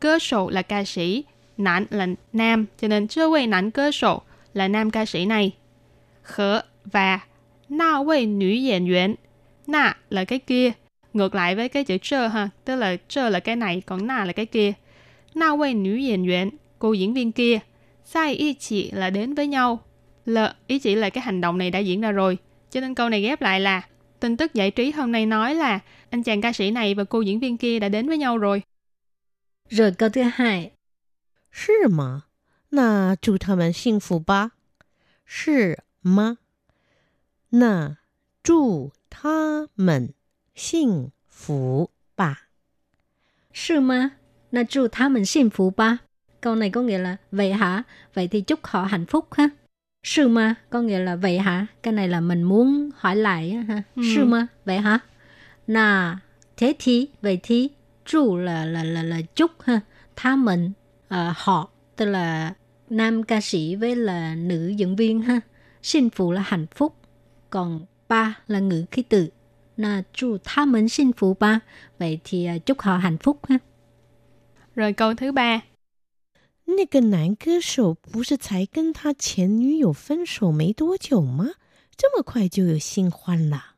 [0.00, 1.24] Cơ sổ là ca sĩ,
[1.56, 4.22] nán là nam, cho nên chơ vị nán cơ sổ
[4.52, 5.52] là nam ca sĩ này.
[6.22, 7.20] Khở và
[7.68, 9.14] na vị nữ diễn viên.
[9.66, 10.70] Na là cái kia,
[11.12, 14.24] ngược lại với cái chữ chơ ha, tức là chơ là cái này, còn na
[14.24, 14.72] là cái kia.
[15.34, 17.58] Na vị nữ diễn viên, cô diễn viên kia.
[18.04, 19.78] Sai ý chỉ là đến với nhau.
[20.26, 22.38] L ý chỉ là cái hành động này đã diễn ra rồi.
[22.70, 23.82] Cho nên câu này ghép lại là
[24.20, 25.78] tin tức giải trí hôm nay nói là
[26.09, 28.63] anh chàng ca sĩ này và cô diễn viên kia đã đến với nhau rồi.
[29.69, 30.71] Rồi câu thứ hai.
[31.51, 32.23] 是吗？
[32.69, 34.51] 那祝他们幸福吧。
[35.25, 36.37] 是吗？
[37.49, 37.97] 那
[38.43, 40.13] 祝他们
[40.55, 42.49] 幸福吧。
[43.53, 44.11] Sư ma,
[44.49, 45.97] na chu tha mình幸福ba.
[46.41, 47.83] Câu này có nghĩa là vậy hả?
[48.13, 49.49] Vậy thì chúc họ hạnh phúc ha.
[50.03, 51.67] Sư ma có nghĩa là vậy hả?
[51.83, 53.83] Cái này là mình muốn hỏi lại á ha.
[53.95, 54.01] Ừ.
[54.15, 54.99] Sư ma, vậy hả?
[55.67, 56.19] Nà,
[56.57, 57.69] thế thì, vậy thì,
[58.05, 59.79] chu là là là là chúc ha.
[60.15, 60.71] Tha mình,
[61.07, 62.53] ờ, họ, tức là
[62.89, 65.41] nam ca sĩ với là nữ diễn viên ha.
[65.83, 66.95] 幸福là hạnh phúc.
[67.49, 69.29] Còn ba là ngữ khí từ.
[69.77, 71.59] Nà chu tha mình 幸福吧.
[71.99, 73.57] Vậy thì à, chúc họ hạnh phúc ha.
[74.75, 75.61] Rồi câu thứ ba.
[76.65, 81.51] 那个男歌手不是才跟他前女友分手没多久吗？
[81.97, 83.75] 这么快就有新欢了？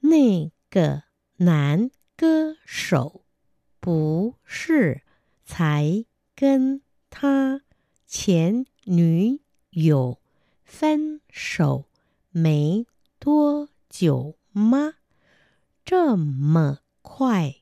[0.00, 1.04] 那个
[1.36, 3.24] 男歌手
[3.78, 5.02] 不是
[5.44, 7.62] 才跟他
[8.06, 10.20] 前女友
[10.64, 11.86] 分手
[12.30, 12.86] 没
[13.18, 14.94] 多久吗？
[15.84, 17.56] 这么快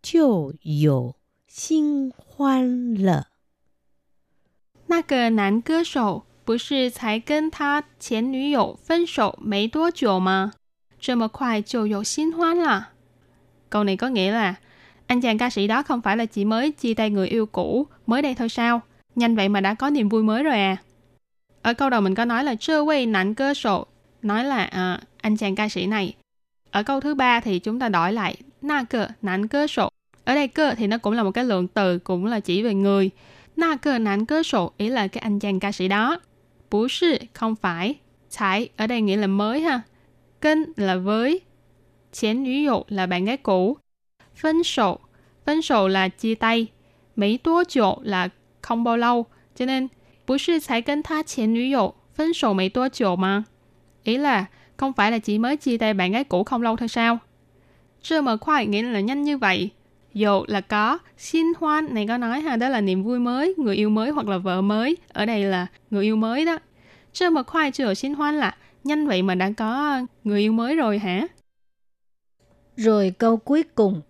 [0.00, 1.16] 就有
[1.46, 3.28] 新欢了？
[4.86, 10.52] 那个男歌手不是才跟他前女友分手没多久吗？
[11.06, 12.84] rồi một khoài trồ dột xin hoan là.
[13.70, 14.54] Câu này có nghĩa là
[15.06, 17.86] anh chàng ca sĩ đó không phải là chỉ mới chia tay người yêu cũ
[18.06, 18.80] mới đây thôi sao?
[19.14, 20.76] Nhanh vậy mà đã có niềm vui mới rồi à?
[21.62, 23.86] Ở câu đầu mình có nói là chưa quay nặng cơ sổ,
[24.22, 26.14] nói là à, anh chàng ca sĩ này.
[26.70, 29.88] Ở câu thứ ba thì chúng ta đổi lại na cơ nặng cơ sổ.
[30.24, 32.74] Ở đây cơ thì nó cũng là một cái lượng từ cũng là chỉ về
[32.74, 33.10] người.
[33.56, 36.20] Na cơ nặng cơ sổ ý là cái anh chàng ca sĩ đó.
[36.70, 37.94] Bú sư, không phải.
[38.30, 39.80] Chải ở đây nghĩa là mới ha.
[40.44, 41.40] Kênh là với.
[42.12, 43.76] Chén nữ dụ là bạn gái cũ.
[44.36, 44.98] Phân sổ.
[45.46, 46.66] Phân sổ là chia tay.
[47.16, 48.28] Mấy tố chỗ là
[48.60, 49.26] không bao lâu.
[49.56, 49.88] Cho nên,
[50.26, 50.58] bố sư
[51.04, 51.60] tha chén nữ.
[52.14, 53.42] Phân sổ mấy tố chỗ mà.
[54.02, 54.44] Ý là
[54.76, 57.18] không phải là chỉ mới chia tay bạn gái cũ không lâu thôi sao?
[58.02, 59.70] Chưa mở khoai nghĩa là nhanh như vậy.
[60.14, 63.76] Dụ là có, xin hoan này có nói ha, đó là niềm vui mới, người
[63.76, 64.96] yêu mới hoặc là vợ mới.
[65.08, 66.58] Ở đây là người yêu mới đó.
[67.12, 70.75] Chưa mở khoai chưa xin hoan là nhanh vậy mà đã có người yêu mới
[70.75, 71.27] rồi hả?
[72.75, 74.01] Rồi câu cuối cùng.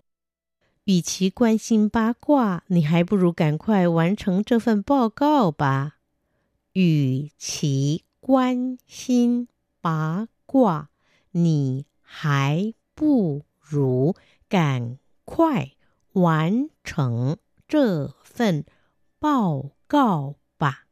[0.84, 6.00] 与其关心八卦，你还不如赶快完成这份报告吧。
[6.72, 9.48] 与其关心
[9.80, 10.88] 八卦，
[11.32, 14.14] 你还不如
[14.48, 15.72] 赶快
[16.12, 17.36] 完成
[17.68, 18.64] 这份
[19.20, 20.86] 报告吧。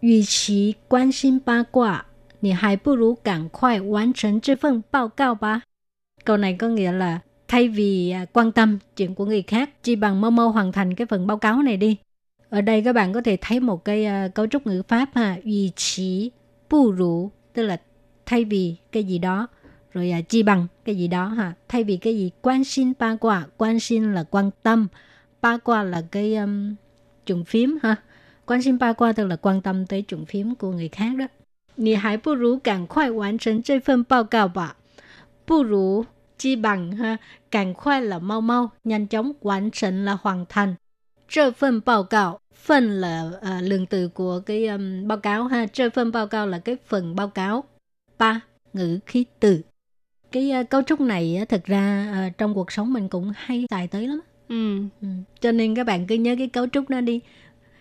[0.00, 2.05] 与其关心八卦，
[2.40, 5.62] 你还不如赶快完成这份报告吧.
[6.24, 9.96] Câu này có nghĩa là thay vì à, quan tâm chuyện của người khác, chỉ
[9.96, 11.96] bằng mau mau hoàn thành cái phần báo cáo này đi.
[12.48, 15.38] Ở đây các bạn có thể thấy một cái à, cấu trúc ngữ pháp ha,
[15.44, 16.30] ủy chỉ
[16.70, 17.80] bu rủ, tức là
[18.26, 19.46] thay vì cái gì đó,
[19.92, 24.50] rồi à, chỉ bằng cái gì đó ha, thay vì cái gì quan心八卦, quan心là quan
[24.62, 24.88] tâm,
[25.40, 26.74] ba qua là cái um,
[27.26, 27.96] trùng phím ha.
[28.46, 31.26] Quan心八卦tức là quan tâm tới trùng phím của người khác đó.
[31.76, 34.76] 你还不如赶快完成这份报告吧。
[35.44, 36.06] 不如
[36.42, 37.16] chi bằng ha,
[37.50, 40.74] càng khoai là mau mau, nhanh chóng, hoàn thành là hoàn thành.
[41.28, 45.66] Trơ phân báo cáo, phân là à, lượng từ của cái um, báo cáo ha,
[45.66, 47.64] trơ phân báo cáo là cái phần báo cáo.
[48.18, 48.40] Ba,
[48.72, 49.60] ngữ khí từ.
[50.32, 53.64] Cái uh, cấu trúc này uh, thực ra uh, trong cuộc sống mình cũng hay
[53.70, 54.20] xài tới lắm.
[54.48, 54.82] Ừ.
[55.00, 55.08] Ừ.
[55.40, 57.20] Cho nên các bạn cứ nhớ cái cấu trúc đó đi.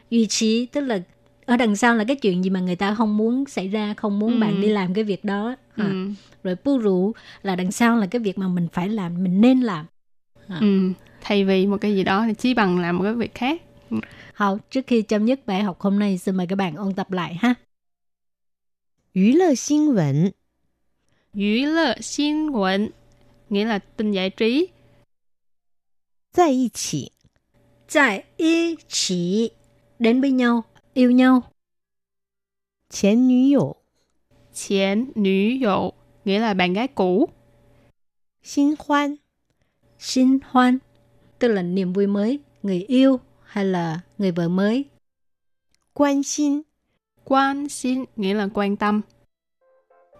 [0.10, 1.00] Duy trí tức là
[1.47, 4.19] ở đằng sau là cái chuyện gì mà người ta không muốn xảy ra không
[4.19, 4.41] muốn ừ.
[4.41, 5.85] bạn đi làm cái việc đó ờ.
[5.85, 6.11] ừ.
[6.45, 9.61] rồi pu rủ là đằng sau là cái việc mà mình phải làm mình nên
[9.61, 9.87] làm
[10.49, 10.57] ờ.
[10.61, 10.93] ừ.
[11.21, 13.63] thay vì một cái gì đó thì chỉ bằng làm một cái việc khác
[14.35, 17.13] Hảo, trước khi chấm dứt bài học hôm nay, xin mời các bạn ôn tập
[17.13, 17.55] lại ha.
[19.15, 20.31] 娱 lơ xin vấn
[21.35, 22.91] 娱 lơ xin vấn
[23.51, 24.69] nghĩa là tin giải trí.
[26.37, 27.11] Tại ý chỉ
[27.93, 29.51] Tại ý chỉ
[29.99, 30.65] đến với nhau
[30.97, 31.43] yêu nhau.
[32.89, 33.77] Chén nữ 友.
[34.53, 35.93] Chén nữ 友
[36.25, 37.29] nghĩa là bạn gái cũ.
[38.43, 39.17] Xin hoan.
[39.99, 40.79] Xin hoan
[41.39, 44.85] tức là niềm vui mới, người yêu hay là người vợ mới.
[45.95, 46.63] Quan xin.
[47.25, 49.01] Quan xin nghĩa là quan tâm.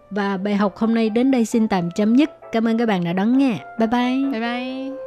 [0.09, 2.29] Và bài học hôm nay đến đây xin tạm chấm dứt.
[2.51, 3.65] Cảm ơn các bạn đã đón nghe.
[3.79, 4.31] Bye bye.
[4.31, 5.06] Bye bye.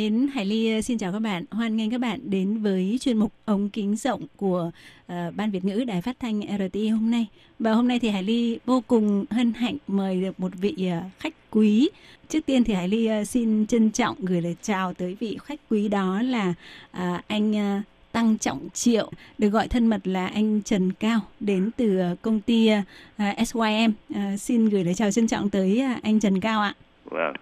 [0.00, 1.44] Mến, Hải Ly ờ, xin chào các bạn.
[1.50, 4.70] Hoan nghênh các bạn đến với chuyên mục ống kính rộng của
[5.12, 7.26] uh, Ban Việt ngữ Đài Phát thanh RTI hôm nay.
[7.58, 11.12] Và hôm nay thì Hải Ly vô cùng hân hạnh mời được một vị uh,
[11.18, 11.88] khách quý.
[12.28, 15.60] Trước tiên thì Hải Ly uh, xin trân trọng gửi lời chào tới vị khách
[15.70, 16.54] quý đó là
[16.92, 21.70] uh, anh uh, Tăng Trọng Triệu, được gọi thân mật là anh Trần Cao, đến
[21.76, 23.92] từ công ty uh, SYM.
[24.14, 26.74] Uh, xin gửi lời chào trân trọng tới uh, anh Trần Cao ạ.
[27.04, 27.34] Vâng.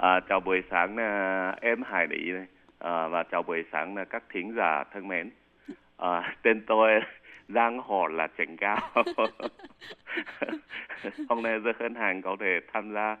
[0.00, 2.46] À, chào buổi sáng à, em Hải Lý này.
[2.78, 5.30] À, và chào buổi sáng là các thính giả thân mến.
[5.96, 6.90] À, tên tôi
[7.48, 8.78] Giang Hồ là Trần Cao.
[11.28, 13.16] Hôm nay rất hân hạnh có thể tham gia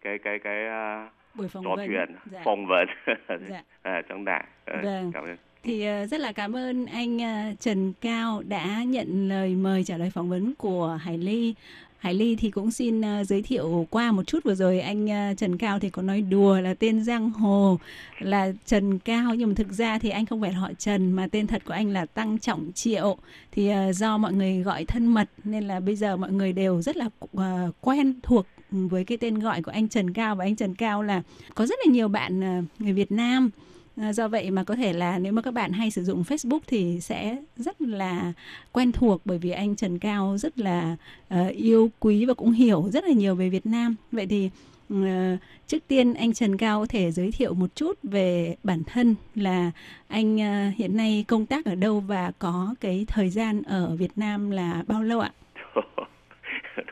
[0.00, 2.40] cái cái cái uh, buổi phỏng trò vấn chuyện dạ.
[2.44, 2.88] phỏng vấn
[3.48, 3.62] Dạ.
[3.82, 4.44] à, trong đài.
[4.64, 5.10] À, Vâng.
[5.14, 5.36] Cảm ơn.
[5.62, 9.96] Thì ờ, rất là cảm ơn anh ờ, Trần Cao đã nhận lời mời trả
[9.96, 11.54] lời phỏng vấn của Hải Ly.
[12.02, 14.80] Hải Ly thì cũng xin uh, giới thiệu qua một chút vừa rồi.
[14.80, 17.78] Anh uh, Trần Cao thì có nói đùa là tên giang hồ
[18.18, 19.34] là Trần Cao.
[19.34, 21.90] Nhưng mà thực ra thì anh không phải họ Trần mà tên thật của anh
[21.90, 23.16] là Tăng Trọng Triệu.
[23.52, 26.82] Thì uh, do mọi người gọi thân mật nên là bây giờ mọi người đều
[26.82, 27.40] rất là uh,
[27.80, 30.36] quen thuộc với cái tên gọi của anh Trần Cao.
[30.36, 31.22] Và anh Trần Cao là
[31.54, 33.50] có rất là nhiều bạn uh, người Việt Nam.
[33.96, 36.60] À, do vậy mà có thể là nếu mà các bạn hay sử dụng Facebook
[36.66, 38.32] thì sẽ rất là
[38.72, 40.96] quen thuộc bởi vì anh Trần Cao rất là
[41.34, 43.96] uh, yêu quý và cũng hiểu rất là nhiều về Việt Nam.
[44.12, 44.50] Vậy thì
[44.94, 49.14] uh, trước tiên anh Trần Cao có thể giới thiệu một chút về bản thân
[49.34, 49.70] là
[50.08, 54.12] anh uh, hiện nay công tác ở đâu và có cái thời gian ở Việt
[54.16, 55.30] Nam là bao lâu ạ?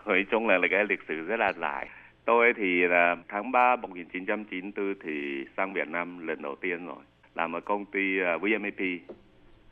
[0.07, 1.89] nói chung là, là cái lịch sử rất là dài.
[2.25, 7.03] Tôi thì là tháng 3 1994 thì sang Việt Nam lần đầu tiên rồi.
[7.35, 8.01] Làm ở công ty
[8.37, 8.81] uh, VMAP,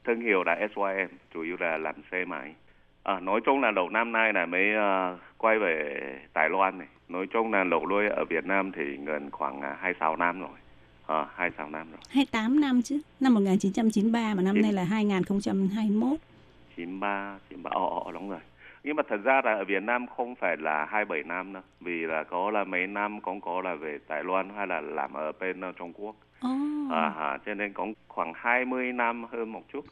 [0.05, 2.55] thương hiệu là SYM, chủ yếu là làm xe máy.
[3.03, 6.01] À, nói chung là đầu năm nay là mới uh, quay về
[6.35, 6.89] Đài Loan này.
[7.09, 10.59] Nói chung là lẩu đuôi ở Việt Nam thì gần khoảng uh, 26 năm rồi.
[11.07, 12.01] À, 26 năm rồi.
[12.11, 16.19] 28 năm chứ, năm 1993 mà năm nay là 2021.
[16.77, 18.41] 93, 93, ồ, ồ, đúng rồi.
[18.89, 21.63] Nhưng mà thật ra là ở Việt Nam không phải là 27 năm đâu.
[21.81, 25.13] Vì là có là mấy năm cũng có là về Đài Loan hay là làm
[25.13, 26.17] ở bên uh, Trung Quốc.
[26.41, 26.49] Ồ.
[26.91, 29.85] À, à, cho nên cũng khoảng 20 năm hơn một chút.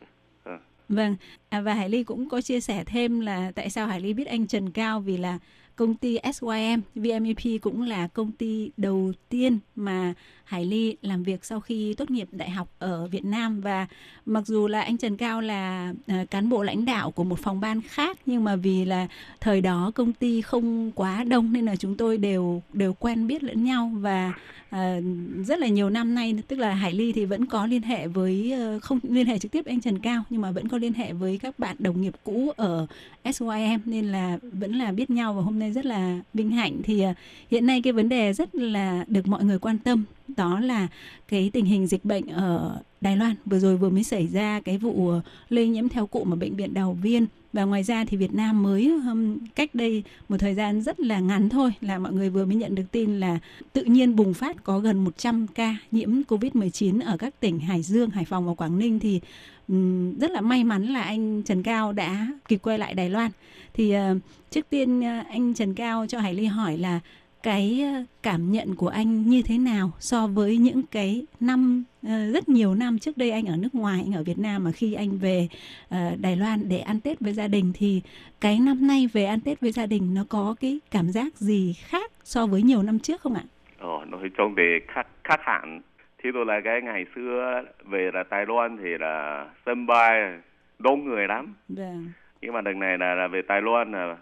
[0.44, 0.56] Ừ.
[0.88, 1.16] Vâng,
[1.48, 4.26] à, và Hải Ly cũng có chia sẻ thêm là tại sao Hải Ly biết
[4.26, 5.38] anh Trần Cao vì là
[5.76, 10.14] công ty SYM, VMEP cũng là công ty đầu tiên mà
[10.46, 13.60] Hải Ly làm việc sau khi tốt nghiệp đại học ở Việt Nam.
[13.60, 13.86] Và
[14.26, 17.60] mặc dù là anh Trần Cao là ờ, cán bộ lãnh đạo của một phòng
[17.60, 19.06] ban khác, nhưng mà vì là
[19.40, 23.42] thời đó công ty không quá đông nên là chúng tôi đều đều quen biết
[23.42, 23.92] lẫn nhau.
[23.94, 24.32] Và
[24.70, 25.00] ờ,
[25.46, 28.52] rất là nhiều năm nay, tức là Hải Ly thì vẫn có liên hệ với
[28.52, 31.12] ờ, không liên hệ trực tiếp anh Trần Cao, nhưng mà vẫn có liên hệ
[31.12, 32.86] với các bạn đồng nghiệp cũ ở
[33.24, 36.80] SYM nên là vẫn là biết nhau và hôm nay rất là vinh hạnh.
[36.84, 37.04] Thì
[37.50, 40.04] hiện nay cái vấn đề rất là được mọi người quan tâm
[40.36, 40.88] đó là
[41.28, 43.34] cái tình hình dịch bệnh ở Đài Loan.
[43.46, 46.56] Vừa rồi vừa mới xảy ra cái vụ ờ, lây nhiễm theo cụm ở bệnh
[46.56, 47.26] viện Đào Viên.
[47.52, 51.20] Và ngoài ra thì Việt Nam mới um, cách đây một thời gian rất là
[51.20, 53.38] ngắn thôi là mọi người vừa mới nhận được tin là
[53.72, 58.10] tự nhiên bùng phát có gần 100 ca nhiễm Covid-19 ở các tỉnh Hải Dương,
[58.10, 58.98] Hải Phòng và Quảng Ninh.
[58.98, 59.20] Thì
[59.68, 63.30] um, rất là may mắn là anh Trần Cao đã kịp quay lại Đài Loan.
[63.74, 64.18] Thì uh,
[64.50, 67.00] trước tiên uh, anh Trần Cao cho Hải Ly hỏi là
[67.42, 72.30] cái ờ, cảm nhận của anh như thế nào so với những cái năm ờ,
[72.32, 74.94] rất nhiều năm trước đây anh ở nước ngoài anh ở Việt Nam mà khi
[74.94, 75.48] anh về
[75.88, 78.02] ờ, Đài Loan để ăn Tết với gia đình thì
[78.40, 81.74] cái năm nay về ăn Tết với gia đình nó có cái cảm giác gì
[81.78, 83.42] khác so với nhiều năm trước không ạ?
[83.78, 85.80] Ồ, nói chung thì khác, khác hẳn.
[86.22, 90.38] Thí dụ là cái ngày xưa về là Đài Loan thì là sân bay
[90.78, 91.54] đông người lắm.
[91.68, 92.06] Vâng.
[92.40, 94.16] Nhưng mà đợt này là, là về Đài Loan là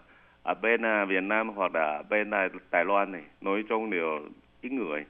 [0.45, 4.19] ở bên à, Việt Nam hoặc là bên Đài, Đài Loan này nói chung đều
[4.61, 5.05] ít người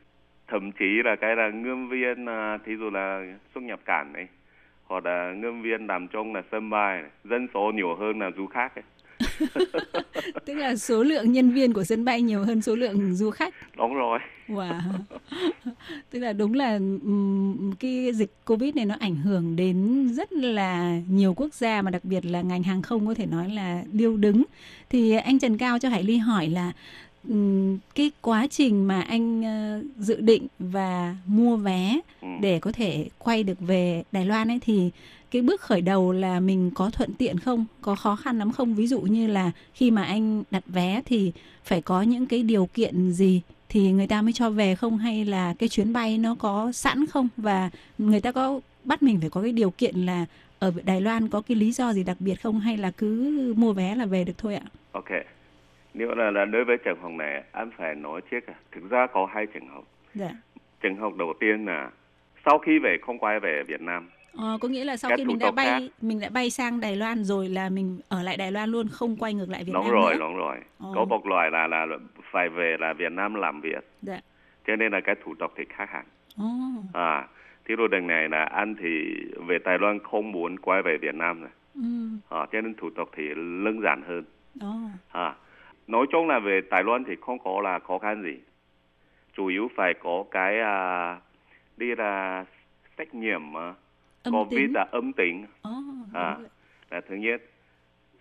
[0.47, 4.27] thậm chí là cái là ngâm viên à, thí dụ là xuất nhập cảnh này
[4.85, 7.11] hoặc là ngâm viên làm trong là sân bay này.
[7.23, 8.83] dân số nhiều hơn là du khách ấy.
[10.45, 13.53] Tức là số lượng nhân viên của sân bay nhiều hơn số lượng du khách.
[13.77, 14.79] đúng rồi Wow.
[16.11, 16.79] Tức là đúng là
[17.79, 22.05] cái dịch Covid này nó ảnh hưởng đến rất là nhiều quốc gia mà đặc
[22.05, 24.43] biệt là ngành hàng không có thể nói là điêu đứng.
[24.89, 26.71] Thì anh Trần Cao cho Hải Ly hỏi là
[27.95, 32.27] cái quá trình mà anh ờ, dự định và mua vé Ừ.
[32.41, 34.89] để có thể quay được về Đài Loan ấy thì
[35.35, 37.65] cái bước khởi đầu là mình có thuận tiện không?
[37.81, 38.75] Có khó khăn lắm không?
[38.75, 41.31] Ví dụ như là khi mà anh đặt vé thì
[41.63, 45.25] phải có những cái điều kiện gì thì người ta mới cho về không hay
[45.25, 49.29] là cái chuyến bay nó có sẵn không và người ta có bắt mình phải
[49.29, 50.25] có cái điều kiện là
[50.59, 53.73] ở Đài Loan có cái lý do gì đặc biệt không hay là cứ mua
[53.73, 54.65] vé là về được thôi ạ?
[54.91, 55.09] Ok.
[55.93, 58.47] Nếu là, là đối với trường hợp này, anh phải nói trước.
[58.47, 58.53] à.
[58.71, 59.83] Thực ra có hai trường hợp.
[60.13, 60.31] Dạ.
[60.81, 61.91] Trường hợp đầu tiên là
[62.45, 64.09] sau khi về không quay về Việt Nam.
[64.37, 65.81] Ờ, có nghĩa là sau Các khi mình đã bay khác.
[66.01, 69.15] mình đã bay sang Đài Loan rồi là mình ở lại Đài Loan luôn không
[69.15, 70.19] quay ngược lại Việt đúng Nam rồi, nữa.
[70.19, 70.57] đúng rồi.
[70.79, 70.91] Ồ.
[70.95, 71.85] Có một loại là là
[72.31, 73.89] phải về là Việt Nam làm việc.
[74.01, 74.19] Dạ.
[74.67, 76.05] Cho nên là cái thủ tục thì khác hẳn.
[76.37, 76.45] Ồ.
[76.93, 77.27] À,
[77.65, 79.15] thì rồi đằng này là anh thì
[79.47, 81.49] về Đài Loan không muốn quay về Việt Nam rồi.
[81.75, 81.81] Ừ.
[82.29, 83.27] À, cho nên thủ tục thì
[83.65, 84.23] đơn giản hơn.
[84.61, 84.75] Ồ.
[85.11, 85.35] À,
[85.87, 88.37] nói chung là về Đài Loan thì không có là khó khăn gì.
[89.37, 91.17] Chủ yếu phải có cái à,
[91.77, 92.45] đi là
[92.97, 93.73] xét nghiệm à,
[94.25, 94.73] Âm COVID tính.
[94.73, 95.69] là âm tính Ồ,
[96.13, 96.33] À.
[96.33, 96.49] đúng rồi.
[96.91, 97.41] là thứ nhất.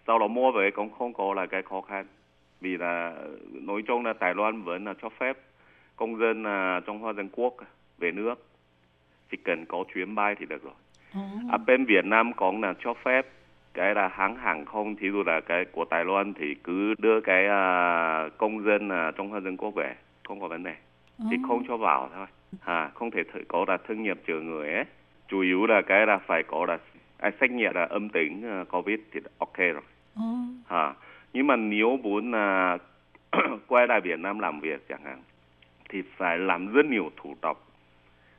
[0.07, 2.07] Sau đó mua về cũng không có là cái khó khăn.
[2.61, 3.15] Vì là
[3.53, 5.39] nói chung là Đài Loan vẫn là cho phép
[5.97, 7.55] công dân à, trong Hoa Dân Quốc
[7.99, 8.47] về nước
[9.31, 10.75] chỉ cần có chuyến bay thì được rồi.
[11.15, 11.21] Ồ.
[11.51, 13.27] À, bên Việt Nam cũng là cho phép
[13.75, 17.21] cái là hãng hàng không thí dụ là cái của Đài Loan thì cứ đưa
[17.21, 19.95] cái à, công dân à, trong Hoa Dân Quốc về
[20.29, 20.75] không có vấn đề
[21.31, 21.49] thì Ồ.
[21.49, 22.27] không cho vào thôi
[22.65, 24.85] à không thể thử có là thương nghiệp chữa người ấy
[25.29, 26.79] chủ yếu là cái là phải có là
[27.19, 29.83] à, xét nghiệm là âm tính à, covid thì ok rồi
[30.17, 30.23] Ồ.
[30.69, 30.95] à
[31.33, 32.79] nhưng mà nếu muốn là
[33.67, 35.23] quay lại Việt Nam làm việc chẳng hạn
[35.89, 37.59] thì phải làm rất nhiều thủ tục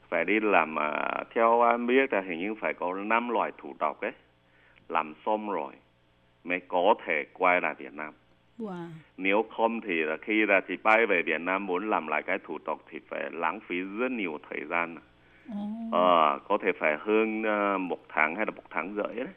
[0.10, 3.76] phải đi làm à, theo anh biết là hình như phải có năm loại thủ
[3.80, 4.12] tục ấy
[4.90, 5.74] làm xong rồi
[6.44, 8.14] mới có thể quay lại Việt Nam
[8.60, 8.88] Wow.
[9.18, 12.38] nếu không thì là khi là thì bay về Việt Nam muốn làm lại cái
[12.44, 14.98] thủ tục thì phải lãng phí rất nhiều thời gian.
[15.92, 19.34] Ờ, có thể phải hơn à, một tháng hay là một tháng rưỡi đấy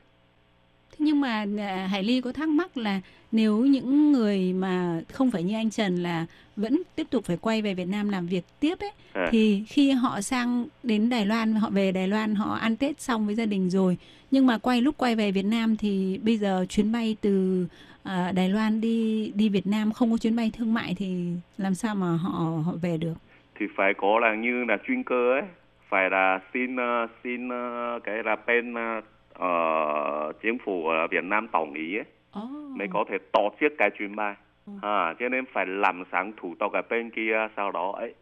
[0.90, 3.00] Thế nhưng mà à, Hải Ly có thắc mắc là
[3.32, 7.62] nếu những người mà không phải như anh Trần là vẫn tiếp tục phải quay
[7.62, 9.28] về Việt Nam làm việc tiếp ấy À.
[9.30, 13.26] thì khi họ sang đến Đài Loan họ về Đài Loan họ ăn Tết xong
[13.26, 13.96] với gia đình rồi
[14.30, 17.66] nhưng mà quay lúc quay về Việt Nam thì bây giờ chuyến bay từ
[18.02, 21.74] à, Đài Loan đi đi Việt Nam không có chuyến bay thương mại thì làm
[21.74, 22.30] sao mà họ
[22.66, 23.14] họ về được?
[23.60, 25.42] thì phải có là như là chuyên cơ ấy
[25.88, 29.00] phải là xin ờ, xin ờ, cái là bên ờ,
[29.32, 32.40] ờ, chính phủ ở Việt Nam tổng ý ấy Ồ.
[32.76, 34.34] mới có thể tổ chức cái chuyến bay.
[34.82, 38.14] À, cho nên phải làm sáng thủ tục ở bên kia sau đó ấy.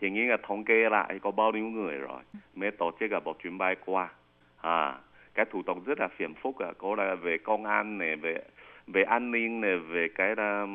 [0.00, 2.22] Hình như là thống kê lại có bao nhiêu người rồi
[2.54, 4.08] mới tổ chức ở một chuyến bay qua.
[4.60, 4.94] À
[5.34, 8.38] cái thủ tục rất là phiền phức à có là về công an này về
[8.86, 10.66] về an ninh này về cái là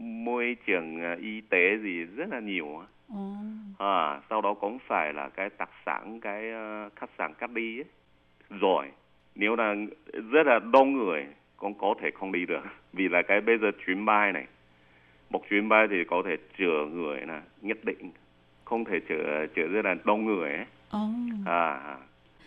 [0.00, 2.82] môi trường y tế gì rất là nhiều
[3.14, 3.32] Ồ.
[3.78, 7.78] à sau đó cũng phải là cái đặc sản cái ờ, khách sạn cắt đi
[7.78, 7.84] ấy.
[8.60, 8.86] rồi
[9.34, 9.74] nếu là
[10.30, 13.70] rất là đông người cũng có thể không đi được vì là cái bây giờ
[13.86, 14.46] chuyến bay này
[15.30, 18.10] một chuyến bay thì có thể chở người là nhất định
[18.64, 21.08] không thể chở chở rất là đông người ấy Ồ.
[21.46, 21.96] à à.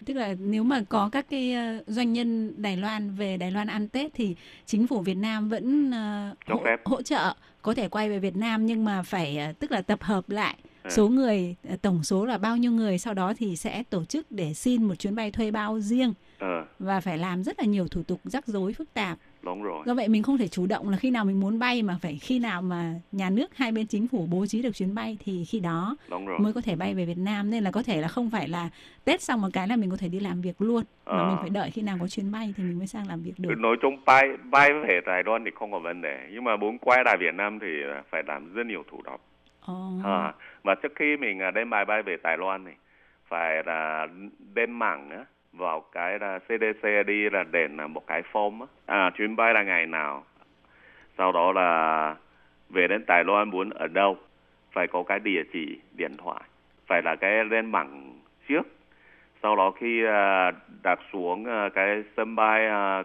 [0.05, 3.67] Tức là nếu mà có các cái ờ, doanh nhân Đài Loan về Đài Loan
[3.67, 4.35] ăn Tết thì
[4.65, 6.77] chính phủ Việt Nam vẫn ờ, Cho hỗ, phép.
[6.85, 10.03] hỗ trợ có thể quay về Việt Nam nhưng mà phải ờ, tức là tập
[10.03, 10.89] hợp lại Ừ.
[10.89, 14.53] số người tổng số là bao nhiêu người sau đó thì sẽ tổ chức để
[14.53, 18.03] xin một chuyến bay thuê bao riêng ờ và phải làm rất là nhiều thủ
[18.03, 19.17] tục rắc rối phức tạp.
[19.43, 21.83] Đúng rồi Do vậy mình không thể chủ động là khi nào mình muốn bay
[21.83, 24.95] mà phải khi nào mà nhà nước hai bên chính phủ bố trí được chuyến
[24.95, 27.71] bay thì khi đó đúng rồi mới có thể bay về Việt Nam nên là
[27.71, 28.69] có thể là không phải là
[29.05, 31.27] Tết xong một cái là mình có thể đi làm việc luôn mà Ờ.
[31.27, 33.55] mình phải đợi khi nào có chuyến bay thì mình mới sang làm việc được.
[33.57, 36.77] nói chung bay bay về Đài Loan thì không có vấn đề nhưng mà muốn
[36.77, 37.67] quay lại Việt Nam thì
[38.09, 39.21] phải làm rất nhiều thủ tục
[39.65, 39.91] Ồ.
[40.03, 40.33] à,
[40.63, 42.75] và trước khi mình à, đem bài bay về Đài Loan này
[43.29, 44.07] phải là
[44.53, 48.67] đem mảng á, vào cái là CDC đi là đền là một cái form á.
[48.85, 50.23] à chuyến bay là ngày nào?
[51.17, 52.15] Sau đó là
[52.69, 54.17] về đến Đài Loan muốn ở đâu?
[54.71, 56.41] Phải có cái địa chỉ điện thoại.
[56.87, 58.67] Phải là cái lên bảng trước.
[59.43, 60.51] Sau đó khi à,
[60.83, 63.03] đặt xuống à, cái sân bay à,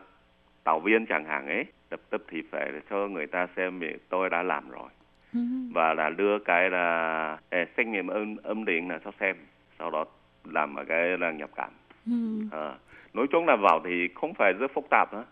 [0.64, 4.30] tàu viên chẳng hạn ấy lập tức thì phải cho người ta xem vì tôi
[4.30, 4.88] đã làm rồi.
[5.32, 5.40] Ừ.
[5.72, 7.38] và là đưa cái là
[7.76, 9.36] xét nghiệm âm âm tính là cho xem.
[9.78, 10.04] Sau đó
[10.44, 11.70] làm ở cái là nhập cảnh
[12.06, 12.12] Ừ.
[12.52, 12.74] à,
[13.14, 15.24] nói chung là vào thì không phải rất phức tạp nữa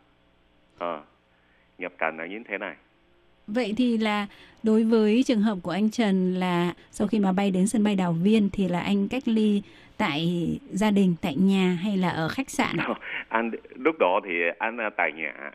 [0.78, 1.00] à,
[1.78, 2.74] nhập cảnh là như thế này
[3.46, 4.26] Vậy thì là
[4.62, 7.96] đối với trường hợp của anh Trần là sau khi mà bay đến sân bay
[7.96, 9.62] Đào Viên thì là anh cách ly
[9.96, 10.20] tại
[10.70, 12.76] gia đình, tại nhà hay là ở khách sạn?
[13.28, 15.50] anh lúc đó thì anh tại nhà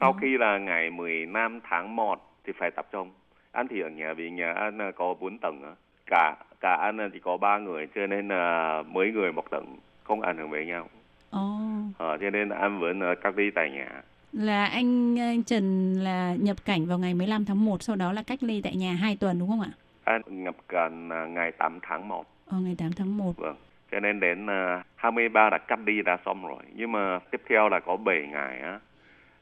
[0.00, 0.18] sau Ừ.
[0.20, 3.10] khi là ngày 15 tháng 1 thì phải tập trung
[3.52, 5.74] anh thì ở nhà vì nhà anh có 4 tầng
[6.06, 9.76] cả cả anh chỉ có ba người cho nên là mấy người một tầng
[10.10, 10.88] không ảnh hưởng với nhau.
[11.30, 11.58] Ồ,
[11.98, 14.02] ờ, cho nên anh vẫn à, cách ly tại nhà.
[14.32, 18.22] Là anh, anh Trần là nhập cảnh vào ngày 15 tháng 1, sau đó là
[18.22, 19.70] cách ly tại nhà 2 tuần đúng không ạ?
[20.04, 23.36] anh nhập cảnh ngày 8 tháng 1 Ờ, ngày 8 tháng 1.
[23.36, 23.56] vâng.
[23.92, 26.62] Cho nên đến à, 23 đã cách ly đã xong rồi.
[26.74, 28.78] Nhưng mà tiếp theo là có 7 ngày á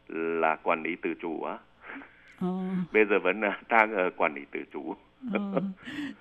[0.08, 1.58] là quản lý tự chủ á.
[2.40, 2.48] Ờ,
[2.92, 4.94] bây giờ vẫn đang ở quản lý tự chủ
[5.32, 5.62] ờ.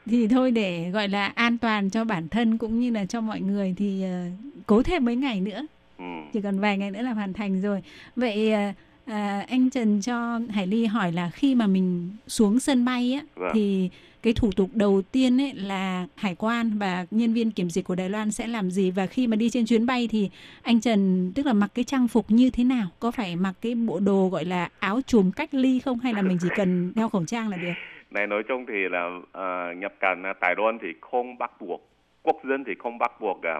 [0.05, 3.41] Thì thôi để gọi là an toàn cho bản thân cũng như là cho mọi
[3.41, 4.25] người thì ờ,
[4.65, 5.65] cố thêm mấy ngày nữa.
[5.97, 6.03] ừ.
[6.33, 7.83] chỉ còn vài ngày nữa là hoàn thành rồi
[8.15, 8.73] vậy à,
[9.05, 13.21] à, anh Trần cho Hải Ly hỏi là khi mà mình xuống sân bay á
[13.35, 13.51] Vâng.
[13.53, 13.89] thì
[14.23, 17.95] cái thủ tục đầu tiên ấy là hải quan và nhân viên kiểm dịch của
[17.95, 20.29] Đài Loan sẽ làm gì và khi mà đi trên chuyến bay thì
[20.61, 23.75] anh Trần tức là mặc cái trang phục như thế nào có phải mặc cái
[23.75, 27.09] bộ đồ gọi là áo trùm cách ly không hay là mình chỉ cần đeo
[27.09, 27.73] khẩu trang là được
[28.11, 31.89] này nói chung thì là à, nhập cảnh à, Đài Loan thì không bắt buộc
[32.23, 33.59] quốc dân thì không bắt buộc à,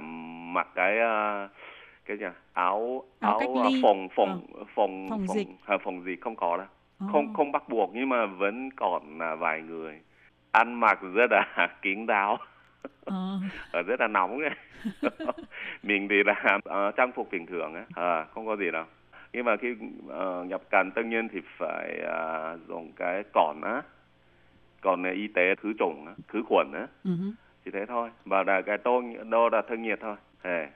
[0.53, 1.47] mặc cái à,
[2.05, 2.33] cái gì à?
[2.53, 3.79] áo Áo à, ly.
[3.81, 4.41] phòng phòng
[4.75, 5.47] phòng Phòng dịch.
[5.65, 6.67] à, phòng dịch không có đâu
[6.99, 7.07] Ồ.
[7.11, 10.01] không không bắt buộc nhưng mà vẫn còn là vài người
[10.51, 12.37] ăn mặc rất là kín đáo
[13.05, 13.39] Ờ.
[13.71, 14.49] Ờ, rất là nóng ấy.
[15.83, 18.85] mình thì là ờ, trang phục bình thường á à, không có gì đâu
[19.33, 19.75] nhưng mà khi
[20.09, 23.81] ờ, nhập cảnh tất nhiên thì phải à, dùng cái còn á
[24.82, 27.11] còn y tế khử trùng khử khuẩn á Ừ
[27.65, 30.67] chỉ thế thôi và là cái tô đo là thân nhiệt thôi Thế.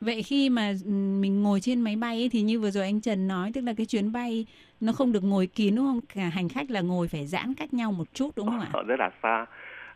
[0.00, 0.90] Vậy khi mà ừ,
[1.20, 3.72] mình ngồi trên máy bay ấy, thì như vừa rồi anh Trần nói tức là
[3.76, 4.46] cái chuyến bay
[4.80, 6.00] nó không được ngồi kín đúng không?
[6.14, 8.68] Cả hành khách là ngồi phải giãn cách nhau một chút đúng không ạ?
[8.72, 9.46] Ờ, rất là xa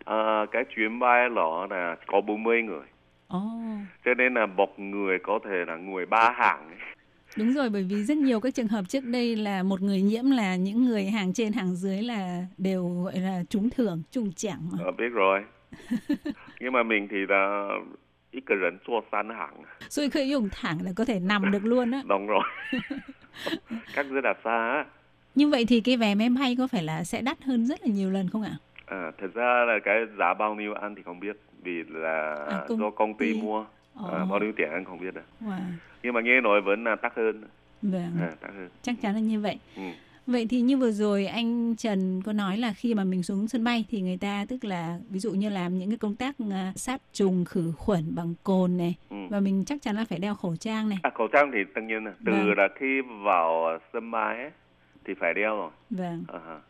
[0.05, 2.87] Ờ, cái chuyến bay đó là có 40 người
[3.29, 3.41] Ồ,
[4.05, 6.79] cho nên là một người có thể là ngồi ba hàng ấy.
[7.37, 10.31] Đúng rồi, bởi vì rất nhiều các trường hợp trước đây là một người nhiễm
[10.31, 14.69] là những người hàng trên hàng dưới là đều gọi là trúng thưởng, trúng chẳng
[14.73, 14.79] mà.
[14.85, 15.45] Ờ, biết rồi.
[16.61, 17.69] Nhưng mà mình thì là
[18.31, 19.55] ít cái rần chua san hẳn.
[19.89, 22.03] Rồi khi dùng thẳng là có thể nằm được luôn á.
[22.09, 22.45] Đúng rồi.
[23.95, 24.85] các rất đặt xa á.
[25.35, 27.93] Như vậy thì cái vé máy bay có phải là sẽ đắt hơn rất là
[27.95, 28.57] nhiều lần không ạ?
[28.87, 32.65] À, thật ra là cái giá bao nhiêu ăn thì không biết vì là à,
[32.69, 33.65] công do công ty mua
[33.95, 34.07] Ồ.
[34.09, 35.59] à, bao nhiêu tiền anh không biết đâu Wow.
[36.03, 37.43] nhưng mà nghe nói vẫn là đắt hơn
[37.83, 39.59] Vâng, à, đắt hơn chắc chắn là như vậy.
[39.77, 39.83] ừ.
[40.27, 43.65] Vậy thì như vừa rồi anh Trần có nói là khi mà mình xuống sân
[43.65, 46.73] bay thì người ta tức là ví dụ như làm những cái công tác à,
[46.77, 49.17] sát trùng khử khuẩn bằng cồn này Ừ.
[49.31, 50.99] và mình chắc chắn là phải đeo khẩu trang này.
[51.03, 52.55] À, khẩu trang thì tất nhiên là từ Vâng.
[52.57, 54.51] là khi vào sân bay ấy,
[55.05, 56.25] thì phải đeo rồi Vâng.
[56.29, 56.61] à, ha,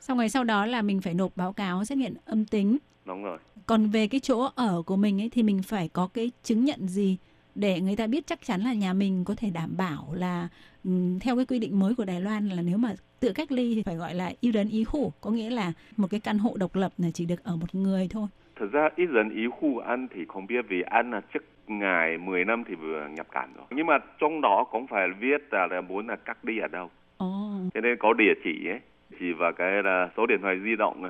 [0.00, 2.78] Xong rồi sau đó là mình phải nộp báo cáo xét nghiệm âm tính.
[3.08, 3.38] Đúng rồi.
[3.66, 6.88] Còn về cái chỗ ở của mình ấy thì mình phải có cái chứng nhận
[6.88, 7.16] gì
[7.54, 10.48] để người ta biết chắc chắn là nhà mình có thể đảm bảo là
[10.84, 13.74] ừm, theo cái quy định mới của Đài Loan là nếu mà tự cách ly
[13.74, 16.56] thì phải gọi là y đến ý hủ, có nghĩa là một cái căn hộ
[16.56, 18.26] độc lập là chỉ được ở một người thôi.
[18.56, 22.18] thực ra ít dân ý khu anh thì không biết vì anh là trước ngày
[22.18, 23.66] 10 năm thì vừa nhập cảnh rồi.
[23.70, 26.90] Nhưng mà trong đó cũng phải viết là, là muốn là cách ly ở đâu.
[27.16, 27.50] Ồ.
[27.74, 28.80] cho nên có địa chỉ ấy
[29.18, 31.02] chỉ và cái là số điện thoại di động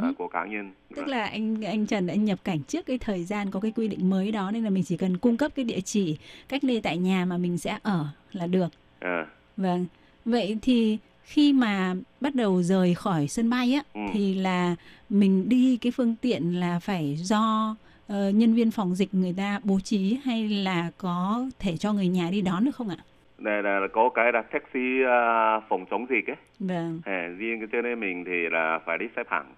[0.00, 0.06] Ừ.
[0.06, 3.24] à, của cá nhân Tức là anh anh Trần anh nhập cảnh trước cái thời
[3.24, 5.64] gian có cái quy định mới đó nên là mình chỉ cần cung cấp cái
[5.64, 6.18] địa chỉ
[6.48, 8.68] cách ly tại nhà mà mình sẽ ở là được.
[9.00, 9.26] à,
[9.56, 9.86] Vâng.
[10.24, 14.00] Vậy thì khi mà bắt đầu rời khỏi sân bay á Ừ.
[14.12, 14.76] thì là
[15.08, 17.76] mình đi cái phương tiện là phải do
[18.08, 22.08] ờ, nhân viên phòng dịch người ta bố trí hay là có thể cho người
[22.08, 22.96] nhà đi đón được không ạ?
[23.38, 27.00] này là có cái là taxi à, phòng chống dịch ấy Vâng.
[27.04, 29.54] à, riêng cái cho nên mình thì là phải đi xếp hàng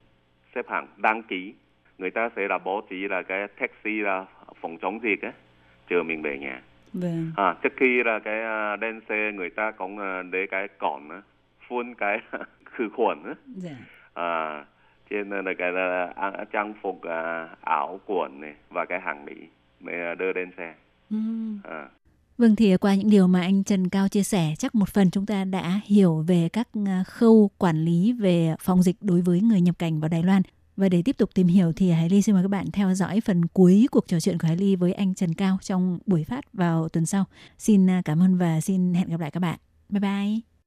[0.59, 1.55] xếp hàng đăng ký
[1.99, 4.27] người ta sẽ là bố trí là cái taxi là
[4.61, 5.33] phòng chống dịch ấy
[5.91, 7.33] chờ mình về nhà Vâng.
[7.37, 10.69] à, trước khi là cái à, lên xe người ta cũng à, để cái
[11.11, 11.23] á,
[11.69, 12.19] phun cái
[12.65, 13.19] khử khuẩn
[13.57, 13.71] Dạ.
[14.15, 14.65] à,
[15.11, 19.35] trên là cái là à, trang phục à, áo quần này và cái hàng mỹ
[19.87, 20.75] à, đưa lên xe
[21.11, 21.61] Ừm.
[21.71, 21.87] à.
[22.39, 25.27] Vâng thì qua những điều mà anh Trần Cao chia sẻ, chắc một phần chúng
[25.27, 29.61] ta đã hiểu về các à, khâu quản lý về phòng dịch đối với người
[29.61, 30.43] nhập cảnh vào Đài Loan.
[30.77, 33.21] Và để tiếp tục tìm hiểu thì Hải Ly xin mời các bạn theo dõi
[33.21, 36.53] phần cuối cuộc trò chuyện của Hải Ly với anh Trần Cao trong buổi phát
[36.53, 37.25] vào tuần sau.
[37.59, 39.59] Xin à, cảm ơn và xin hẹn gặp lại các bạn.
[39.89, 40.58] Bye bye.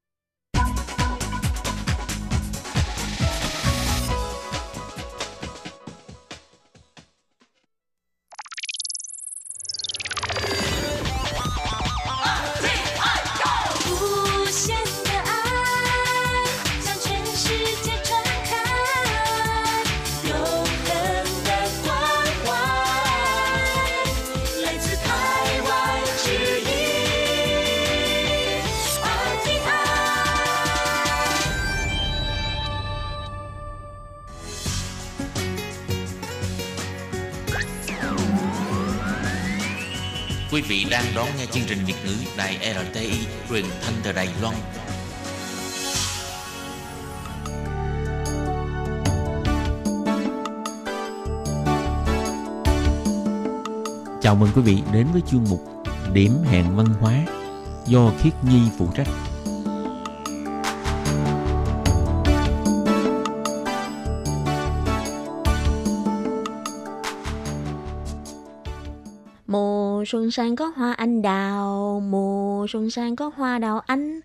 [40.71, 43.11] Vị đang đón nghe chương trình Việt ngữ Đài RTI
[43.49, 44.55] truyền thanh từ Đài Loan.
[54.21, 55.61] Chào mừng quý vị đến với chương mục
[56.13, 57.13] Điểm hẹn văn hóa
[57.87, 59.07] do Khiết Nhi phụ trách.
[70.11, 74.19] Xuân sang có hoa anh đào, mùa xuân sang có hoa đào anh.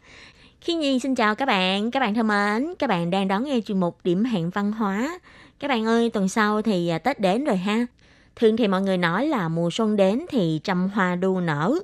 [0.61, 3.61] Khi Nhi xin chào các bạn, các bạn thân mến, các bạn đang đón nghe
[3.61, 5.19] chuyên mục điểm hẹn văn hóa.
[5.59, 7.87] Các bạn ơi, tuần sau thì à, Tết đến rồi ha.
[8.37, 11.75] Thường thì mọi người nói là mùa xuân đến thì trăm hoa đua nở.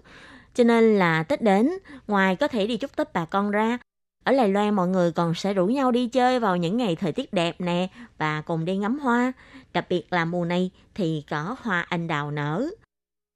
[0.55, 1.71] Cho nên là Tết đến,
[2.07, 3.79] ngoài có thể đi chúc Tết bà con ra,
[4.25, 7.13] ở Lài Loan mọi người còn sẽ rủ nhau đi chơi vào những ngày thời
[7.13, 7.89] tiết đẹp nè
[8.19, 9.33] và cùng đi ngắm hoa.
[9.73, 12.71] Đặc biệt là mùa này thì có hoa anh đào nở.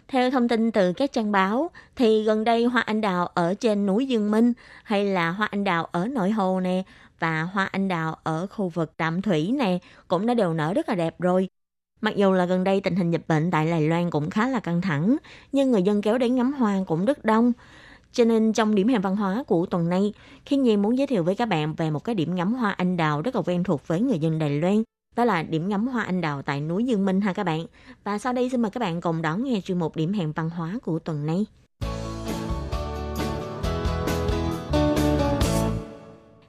[0.08, 3.86] Theo thông tin từ các trang báo, thì gần đây hoa anh đào ở trên
[3.86, 4.52] núi Dương Minh
[4.84, 6.82] hay là hoa anh đào ở nội hồ nè
[7.18, 9.78] và hoa anh đào ở khu vực Tạm Thủy nè
[10.08, 11.48] cũng đã đều nở rất là đẹp rồi.
[12.00, 14.60] Mặc dù là gần đây tình hình dịch bệnh tại Đài Loan cũng khá là
[14.60, 15.16] căng thẳng,
[15.52, 17.52] nhưng người dân kéo đến ngắm hoa cũng rất đông.
[18.12, 20.12] Cho nên trong điểm hẹn văn hóa của tuần này,
[20.44, 22.96] Khi Nhi muốn giới thiệu với các bạn về một cái điểm ngắm hoa anh
[22.96, 24.82] đào rất là quen thuộc với người dân Đài Loan.
[25.16, 27.66] Đó là điểm ngắm hoa anh đào tại núi Dương Minh ha các bạn.
[28.04, 30.50] Và sau đây xin mời các bạn cùng đón nghe chuyên mục điểm hẹn văn
[30.50, 31.46] hóa của tuần này.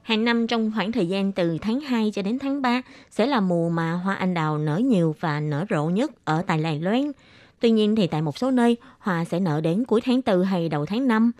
[0.02, 3.40] Hàng năm trong khoảng thời gian từ tháng 2 cho đến tháng 3 sẽ là
[3.40, 7.12] mùa mà hoa anh đào nở nhiều và nở rộ nhất ở tại Đài Loan.
[7.60, 10.68] Tuy nhiên thì tại một số nơi, hoa sẽ nở đến cuối tháng 4 hay
[10.68, 11.32] đầu tháng 5.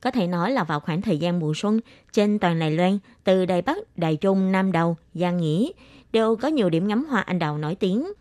[0.00, 1.80] Có thể nói là vào khoảng thời gian mùa xuân,
[2.12, 5.70] trên toàn Đài Loan, từ Đài Bắc, Đài Trung, Nam Đầu, Giang Nghĩa,
[6.12, 8.12] đều có nhiều điểm ngắm hoa anh đào nổi tiếng.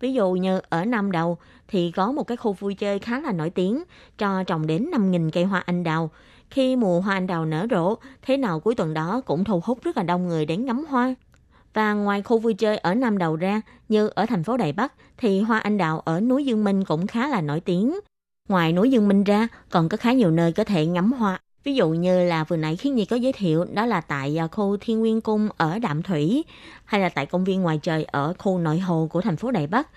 [0.00, 1.38] Ví dụ như ở Nam Đầu
[1.68, 3.82] thì có một cái khu vui chơi khá là nổi tiếng,
[4.18, 6.10] cho trồng đến 5.000 cây hoa anh đào.
[6.50, 9.78] Khi mùa hoa anh đào nở rộ, thế nào cuối tuần đó cũng thu hút
[9.82, 11.14] rất là đông người đến ngắm hoa.
[11.74, 14.92] Và ngoài khu vui chơi ở Nam Đầu ra, như ở thành phố Đài Bắc,
[15.18, 18.00] thì hoa anh đào ở núi Dương Minh cũng khá là nổi tiếng.
[18.48, 21.40] Ngoài núi Dương Minh ra, còn có khá nhiều nơi có thể ngắm hoa.
[21.64, 24.46] Ví dụ như là vừa nãy Khiến Nhi có giới thiệu, đó là tại à,
[24.46, 26.44] khu Thiên Nguyên Cung ở Đạm Thủy,
[26.84, 29.66] hay là tại công viên ngoài trời ở khu nội hồ của thành phố Đài
[29.66, 29.88] Bắc.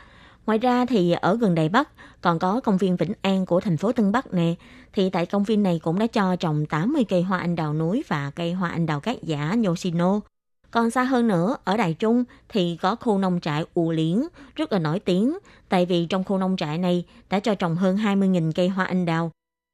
[0.46, 1.90] Ngoài ra thì ở gần Đài Bắc
[2.22, 4.54] còn có công viên Vĩnh An của thành phố Tân Bắc nè.
[4.94, 8.04] Thì tại công viên này cũng đã cho trồng 80 cây hoa anh đào núi
[8.08, 10.20] và cây hoa anh đào cát giả Yoshino.
[10.72, 14.24] Còn xa hơn nữa, ở Đài Trung thì có khu nông trại U Liễn
[14.56, 15.38] rất là nổi tiếng,
[15.70, 19.06] tại vì trong khu nông trại này đã cho trồng hơn 20.000 cây hoa anh
[19.06, 19.32] đào.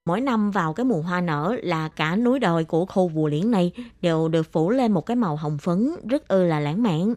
[0.09, 3.51] Mỗi năm vào cái mùa hoa nở là cả núi đồi của khu Vù Liễn
[3.51, 7.13] này đều được phủ lên một cái màu hồng phấn rất ư là lãng mạn.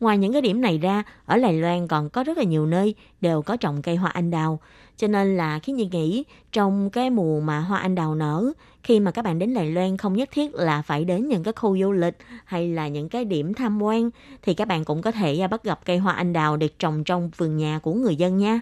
[0.00, 2.94] Ngoài những cái điểm này ra, ở Lài Loan còn có rất là nhiều nơi
[3.20, 4.60] đều có trồng cây hoa anh đào.
[4.96, 8.52] Cho nên là khi Nhi nghĩ trong cái mùa mà hoa anh đào nở,
[8.82, 11.52] khi mà các bạn đến Đài Loan không nhất thiết là phải đến những cái
[11.56, 14.10] khu du lịch hay là những cái điểm tham quan
[14.42, 17.04] thì các bạn cũng có thể à, bắt gặp cây hoa anh đào được trồng
[17.04, 18.60] trong vườn nhà của người dân nha.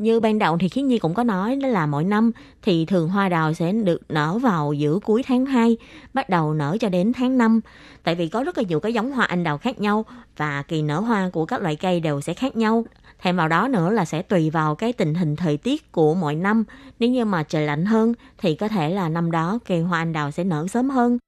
[0.00, 2.30] Như ban đầu thì Khiết Nhi cũng có nói đó là mỗi năm
[2.62, 5.76] thì thường hoa đào sẽ được nở vào giữa cuối tháng 2,
[6.14, 7.60] bắt đầu nở cho đến tháng 5.
[8.04, 10.04] Tại vì có rất là nhiều cái giống hoa anh đào khác nhau
[10.36, 12.84] và kỳ nở hoa của các loại cây đều sẽ khác nhau.
[13.22, 16.34] Thêm vào đó nữa là sẽ tùy vào cái tình hình thời tiết của mỗi
[16.34, 16.64] năm.
[16.98, 20.12] Nếu như mà trời lạnh hơn thì có thể là năm đó kỳ hoa anh
[20.12, 21.18] đào sẽ nở sớm hơn.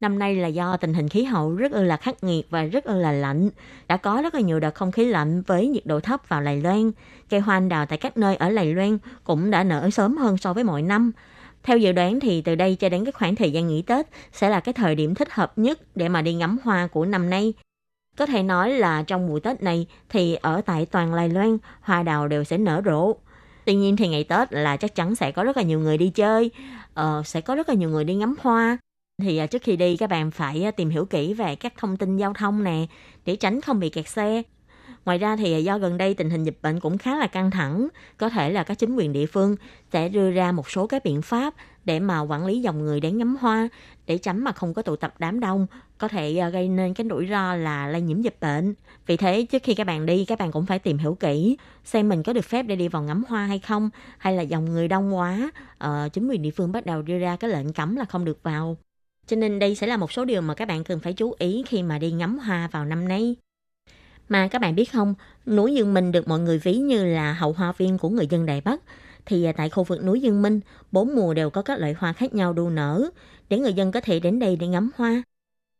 [0.00, 3.12] Năm nay là do tình hình khí hậu rất là khắc nghiệt và rất là
[3.12, 3.50] lạnh.
[3.88, 6.60] Đã có rất là nhiều đợt không khí lạnh với nhiệt độ thấp vào Lài
[6.60, 6.90] Loan.
[7.28, 10.36] Cây hoa anh đào tại các nơi ở Lài Loan cũng đã nở sớm hơn
[10.36, 11.12] so với mọi năm.
[11.62, 14.48] Theo dự đoán thì từ đây cho đến cái khoảng thời gian nghỉ Tết sẽ
[14.48, 17.52] là cái thời điểm thích hợp nhất để mà đi ngắm hoa của năm nay.
[18.16, 22.02] Có thể nói là trong mùa Tết này thì ở tại toàn Lài Loan, hoa
[22.02, 23.14] đào đều sẽ nở rộ.
[23.64, 26.10] Tuy nhiên thì ngày Tết là chắc chắn sẽ có rất là nhiều người đi
[26.10, 26.50] chơi,
[27.00, 28.78] uh, sẽ có rất là nhiều người đi ngắm hoa
[29.22, 31.96] thì à, trước khi đi các bạn phải à, tìm hiểu kỹ về các thông
[31.96, 32.86] tin giao thông nè
[33.24, 34.42] để tránh không bị kẹt xe.
[35.04, 37.50] Ngoài ra thì à, do gần đây tình hình dịch bệnh cũng khá là căng
[37.50, 39.56] thẳng, có thể là các chính quyền địa phương
[39.92, 41.54] sẽ đưa ra một số cái biện pháp
[41.84, 43.68] để mà quản lý dòng người đến ngắm hoa
[44.06, 45.66] để tránh mà không có tụ tập đám đông
[45.98, 48.74] có thể gây nên cái rủi ro là lây nhiễm dịch bệnh.
[49.06, 52.08] Vì thế trước khi các bạn đi các bạn cũng phải tìm hiểu kỹ xem
[52.08, 54.88] mình có được phép để đi vào ngắm hoa hay không hay là dòng người
[54.88, 58.04] đông quá ờ, chính quyền địa phương bắt đầu đưa ra cái lệnh cấm là
[58.04, 58.76] không được vào.
[59.28, 61.62] Cho nên đây sẽ là một số điều mà các bạn cần phải chú ý
[61.66, 63.36] khi mà đi ngắm hoa vào năm nay.
[64.28, 65.14] Mà các bạn biết không,
[65.46, 68.46] núi Dương Minh được mọi người ví như là hậu hoa viên của người dân
[68.46, 68.80] Đài Bắc.
[69.26, 70.60] Thì à, tại khu vực núi Dương Minh,
[70.92, 73.10] bốn mùa đều có các loại hoa khác nhau đua nở,
[73.48, 75.22] để người dân có thể đến đây để ngắm hoa.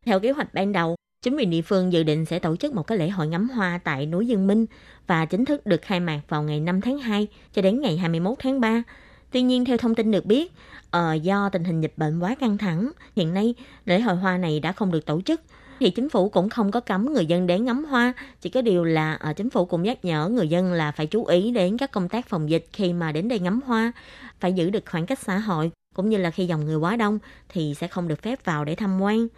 [0.05, 2.83] Theo kế hoạch ban đầu, chính quyền địa phương dự định sẽ tổ chức một
[2.83, 4.67] cái lễ hội ngắm hoa tại núi Dương Minh
[5.07, 8.39] và chính thức được khai mạc vào ngày 5 tháng 2 cho đến ngày 21
[8.39, 8.83] tháng 3
[9.31, 10.53] Tuy nhiên theo thông tin được biết,
[10.91, 13.55] ờ, do tình hình dịch bệnh quá căng thẳng, hiện nay
[13.85, 15.41] lễ hội hoa này đã không được tổ chức.
[15.81, 18.13] Thì chính phủ cũng không có cấm người dân đến ngắm hoa.
[18.41, 21.25] Chỉ có điều là ở chính phủ cũng nhắc nhở người dân là phải chú
[21.25, 23.93] ý đến các công tác phòng dịch khi mà đến đây ngắm hoa.
[24.41, 27.19] Phải giữ được khoảng cách xã hội cũng như là khi dòng người quá đông
[27.49, 29.29] thì sẽ không được phép vào để tham quan.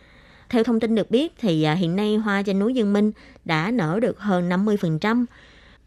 [0.49, 3.13] Theo thông tin được biết thì ờ, hiện nay hoa trên núi Dương Minh
[3.45, 5.27] đã nở được hơn 50%.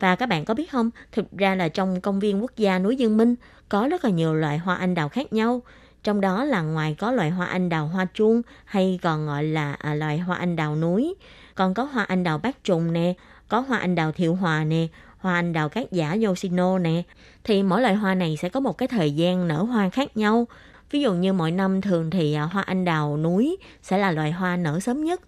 [0.04, 2.95] Và các bạn có biết không, thực ra là trong công viên quốc gia núi
[2.95, 3.36] Dương Minh
[3.70, 5.62] có rất là nhiều loại hoa anh đào khác nhau.
[6.04, 9.74] Trong đó là ngoài có loại hoa anh đào hoa chuông hay còn gọi là
[9.74, 11.16] à, loài hoa anh đào núi,
[11.56, 13.14] còn có hoa anh đào bát trùng nè,
[13.47, 14.88] có hoa anh đào thiệu hòa nè,
[15.18, 17.04] hoa anh đào cát giả Yoshino nè.
[17.43, 20.47] Thì mỗi loại hoa này sẽ có một cái thời gian nở hoa khác nhau.
[20.91, 24.32] Ví dụ như mỗi năm thường thì à, hoa anh đào núi sẽ là loài
[24.32, 25.22] hoa nở sớm nhất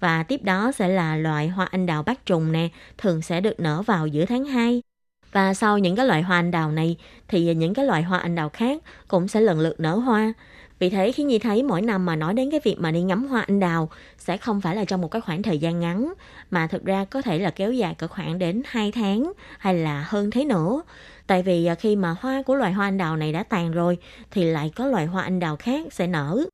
[0.00, 3.60] và tiếp đó sẽ là loại hoa anh đào bát trùng nè, thường sẽ được
[3.60, 4.82] nở vào giữa tháng 2.
[5.32, 6.96] Và sau những cái loại hoa anh đào này
[7.28, 10.32] thì những cái loại hoa anh đào khác cũng sẽ lần lượt nở hoa.
[10.78, 13.26] Vì thế khi Nhi thấy mỗi năm mà nói đến cái việc mà đi ngắm
[13.26, 16.12] hoa anh đào sẽ không phải là trong một cái khoảng thời gian ngắn
[16.50, 20.04] mà thực ra có thể là kéo dài cỡ khoảng đến 2 tháng hay là
[20.08, 20.82] hơn thế nữa.
[21.26, 23.98] Tại vì à, khi mà hoa của loài hoa anh đào này đã tàn rồi
[24.30, 26.44] thì lại có loài hoa anh đào khác sẽ nở.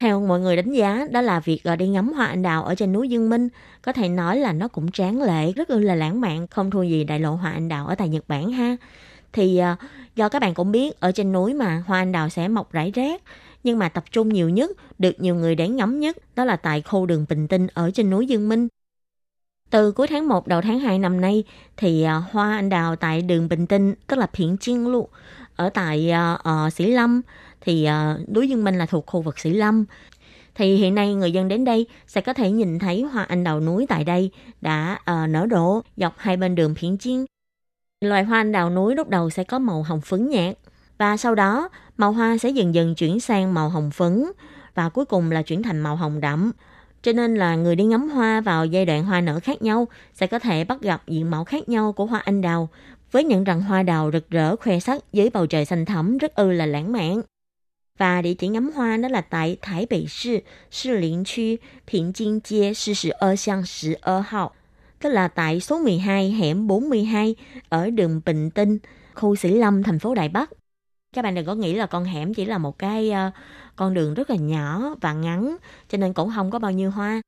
[0.00, 2.74] Theo mọi người đánh giá, đó là việc ờ, đi ngắm hoa anh đào ở
[2.74, 3.48] trên núi Dương Minh.
[3.82, 7.04] Có thể nói là nó cũng tráng lệ, rất là lãng mạn, không thua gì
[7.04, 8.76] đại lộ hoa anh đào ở tại Nhật Bản ha.
[9.32, 9.76] Thì ờ,
[10.16, 12.90] do các bạn cũng biết, ở trên núi mà hoa anh đào sẽ mọc rải
[12.90, 13.22] rác,
[13.64, 16.82] nhưng mà tập trung nhiều nhất, được nhiều người đến ngắm nhất, đó là tại
[16.82, 18.68] khu đường Bình Tinh ở trên núi Dương Minh.
[19.70, 21.44] Từ cuối tháng 1 đầu tháng 2 năm nay
[21.76, 25.08] thì ờ, hoa anh đào tại đường Bình Tinh tức là Phiện Chiên lụ
[25.56, 27.22] ở tại uh, Sĩ Lâm
[27.64, 29.84] thì ờ, uh, núi Dương Minh là thuộc khu vực Sĩ Lâm.
[30.54, 33.60] Thì hiện nay người dân đến đây sẽ có thể nhìn thấy hoa anh đào
[33.60, 37.24] núi tại đây đã uh, nở rộ dọc hai bên đường phiến Chiên.
[38.00, 40.56] Loài hoa anh đào núi lúc đầu sẽ có màu hồng phấn nhạt
[40.98, 44.24] và sau đó màu hoa sẽ dần dần chuyển sang màu hồng phấn
[44.74, 46.52] và cuối cùng là chuyển thành màu hồng đậm.
[47.02, 50.26] Cho nên là người đi ngắm hoa vào giai đoạn hoa nở khác nhau sẽ
[50.26, 52.68] có thể bắt gặp diện mạo khác nhau của hoa anh đào
[53.12, 56.34] với những rằng hoa đào rực rỡ khoe sắc dưới bầu trời xanh thẳm rất
[56.34, 57.20] ư là lãng mạn
[57.98, 60.40] và địa chỉ ngắm hoa đó là tại Thái Bắc Thị,
[60.70, 62.72] Sư Lĩnh Khu, Bình Kinh 街
[63.20, 64.50] 42 Xăng 12 Hào,
[64.98, 67.36] tức là tại số 12 hẻm 42
[67.68, 68.78] ở đường Bình Tinh,
[69.14, 70.50] khu Sĩ Lâm, thành phố Đài Bắc.
[71.12, 73.32] Các bạn đừng có nghĩ là con hẻm chỉ là một cái uh,
[73.76, 75.56] con đường rất là nhỏ và ngắn,
[75.88, 77.22] cho nên cũng không có bao nhiêu hoa.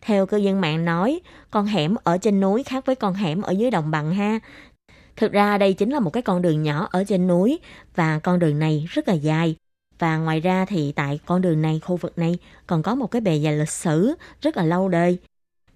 [0.00, 3.52] Theo cư dân mạng nói, con hẻm ở trên núi khác với con hẻm ở
[3.52, 4.38] dưới đồng bằng ha.
[5.16, 7.58] Thực ra đây chính là một cái con đường nhỏ ở trên núi
[7.94, 9.56] và con đường này rất là dài,
[10.02, 13.20] và ngoài ra thì tại con đường này, khu vực này còn có một cái
[13.20, 15.18] bề dày lịch sử rất là lâu đời.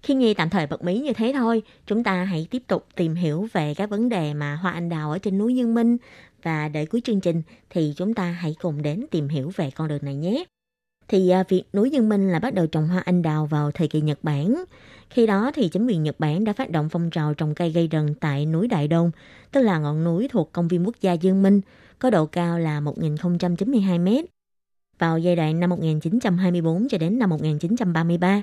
[0.03, 3.15] Khi Nhi tạm thời bật mí như thế thôi, chúng ta hãy tiếp tục tìm
[3.15, 5.97] hiểu về các vấn đề mà hoa anh đào ở trên núi Dương Minh
[6.43, 9.87] và để cuối chương trình thì chúng ta hãy cùng đến tìm hiểu về con
[9.87, 10.43] đường này nhé.
[11.07, 13.87] Thì à, việc núi Dương Minh là bắt đầu trồng hoa anh đào vào thời
[13.87, 14.63] kỳ Nhật Bản.
[15.09, 17.87] Khi đó thì chính quyền Nhật Bản đã phát động phong trào trồng cây gây
[17.87, 19.11] rừng tại núi Đại Đông,
[19.51, 21.61] tức là ngọn núi thuộc công viên quốc gia Dương Minh,
[21.99, 24.25] có độ cao là 1.092 mét
[24.99, 28.41] vào giai đoạn năm 1924 cho đến năm 1933.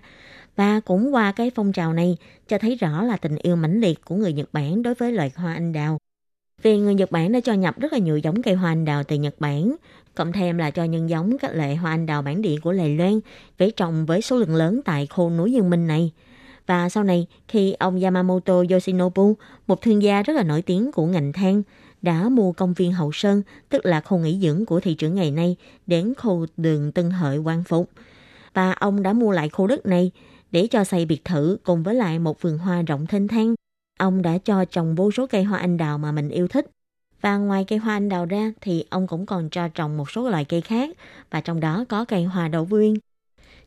[0.56, 2.16] Và cũng qua cái phong trào này
[2.48, 5.32] cho thấy rõ là tình yêu mãnh liệt của người Nhật Bản đối với loài
[5.36, 5.98] hoa anh đào.
[6.62, 9.04] Vì người Nhật Bản đã cho nhập rất là nhiều giống cây hoa anh đào
[9.04, 9.76] từ Nhật Bản,
[10.14, 12.96] cộng thêm là cho nhân giống các loại hoa anh đào bản địa của Lài
[12.96, 13.20] Loan
[13.58, 16.12] để trồng với số lượng lớn tại khu núi Dương Minh này.
[16.66, 19.36] Và sau này, khi ông Yamamoto Yoshinobu,
[19.66, 21.62] một thương gia rất là nổi tiếng của ngành than,
[22.04, 25.30] đã mua công viên Hậu Sơn, tức là khu nghỉ dưỡng của thị trưởng ngày
[25.30, 27.90] nay, đến khu đường Tân Hợi Quang Phục.
[28.54, 30.10] Và ông đã mua lại khu đất này
[30.50, 33.54] để cho xây biệt thự cùng với lại một vườn hoa rộng thênh thang.
[33.98, 36.70] Ông đã cho trồng vô số cây hoa anh đào mà mình yêu thích.
[37.20, 40.28] Và ngoài cây hoa anh đào ra thì ông cũng còn cho trồng một số
[40.28, 40.96] loại cây khác
[41.30, 42.98] và trong đó có cây hoa đậu viên.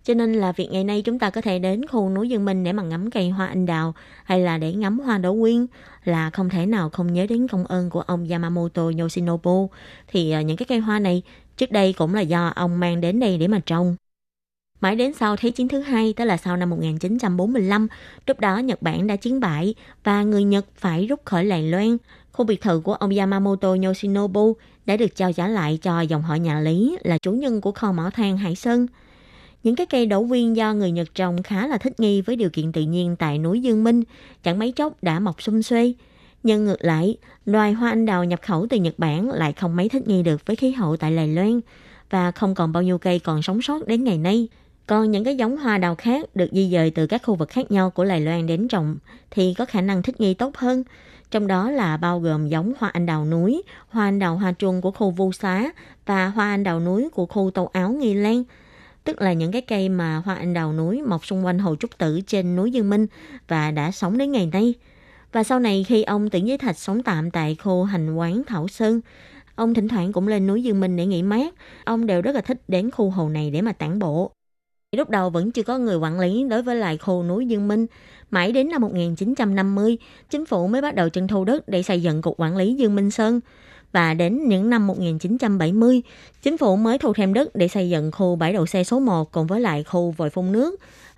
[0.07, 2.63] Cho nên là việc ngày nay chúng ta có thể đến khu núi Dương Minh
[2.63, 3.93] để mà ngắm cây hoa anh đào
[4.23, 5.65] hay là để ngắm hoa đỗ quyên
[6.03, 9.69] là không thể nào không nhớ đến công ơn của ông Yamamoto Yoshinobu.
[10.07, 11.23] Thì à, những cái cây hoa này
[11.57, 13.95] trước đây cũng là do ông mang đến đây để mà trồng.
[14.81, 17.87] Mãi đến sau Thế chiến thứ hai, tức là sau năm 1945,
[18.27, 21.97] lúc đó Nhật Bản đã chiến bại và người Nhật phải rút khỏi Lài Loan.
[22.31, 24.55] Khu biệt thự của ông Yamamoto Yoshinobu
[24.85, 27.91] đã được trao trả lại cho dòng họ nhà Lý là chủ nhân của kho
[27.91, 28.87] mỏ than Hải Sơn.
[29.63, 32.49] Những cái cây đậu viên do người Nhật trồng khá là thích nghi với điều
[32.49, 34.03] kiện tự nhiên tại núi Dương Minh,
[34.43, 35.93] chẳng mấy chốc đã mọc sum xuê.
[36.43, 39.89] Nhưng ngược lại, loài hoa anh đào nhập khẩu từ Nhật Bản lại không mấy
[39.89, 41.61] thích nghi được với khí hậu tại Lài Loan
[42.09, 44.47] và không còn bao nhiêu cây còn sống sót đến ngày nay.
[44.87, 47.71] Còn những cái giống hoa đào khác được di dời từ các khu vực khác
[47.71, 48.97] nhau của Lài Loan đến trồng
[49.31, 50.83] thì có khả năng thích nghi tốt hơn.
[51.31, 54.81] Trong đó là bao gồm giống hoa anh đào núi, hoa anh đào hoa chuông
[54.81, 55.71] của khu Vu Xá
[56.05, 58.43] và hoa anh đào núi của khu Tàu Áo Nghi Lan
[59.07, 61.97] tức là những cái cây mà hoa anh đào núi mọc xung quanh hồ trúc
[61.97, 63.07] tử trên núi Dương Minh
[63.47, 64.73] và đã sống đến ngày nay.
[65.31, 68.67] Và sau này khi ông Tưởng Giới Thạch sống tạm tại khu hành quán Thảo
[68.67, 69.01] Sơn,
[69.55, 71.53] ông thỉnh thoảng cũng lên núi Dương Minh để nghỉ mát.
[71.83, 74.31] Ông đều rất là thích đến khu hồ này để mà tản bộ.
[74.95, 77.85] Lúc đầu vẫn chưa có người quản lý đối với lại khu núi Dương Minh.
[78.29, 79.97] Mãi đến năm 1950,
[80.29, 82.95] chính phủ mới bắt đầu trưng thu đất để xây dựng cục quản lý Dương
[82.95, 83.39] Minh Sơn.
[83.91, 86.01] Và đến những năm 1970,
[86.41, 89.31] chính phủ mới thu thêm đất để xây dựng khu bãi đậu xe số 1
[89.31, 90.75] cùng với lại khu vòi phun nước.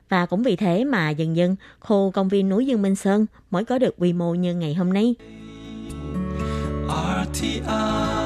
[0.09, 3.65] Và cũng vì thế mà dần dần khu công viên núi Dương Minh Sơn mới
[3.65, 5.15] có được quy mô như ngày hôm nay.
[7.31, 8.19] RTI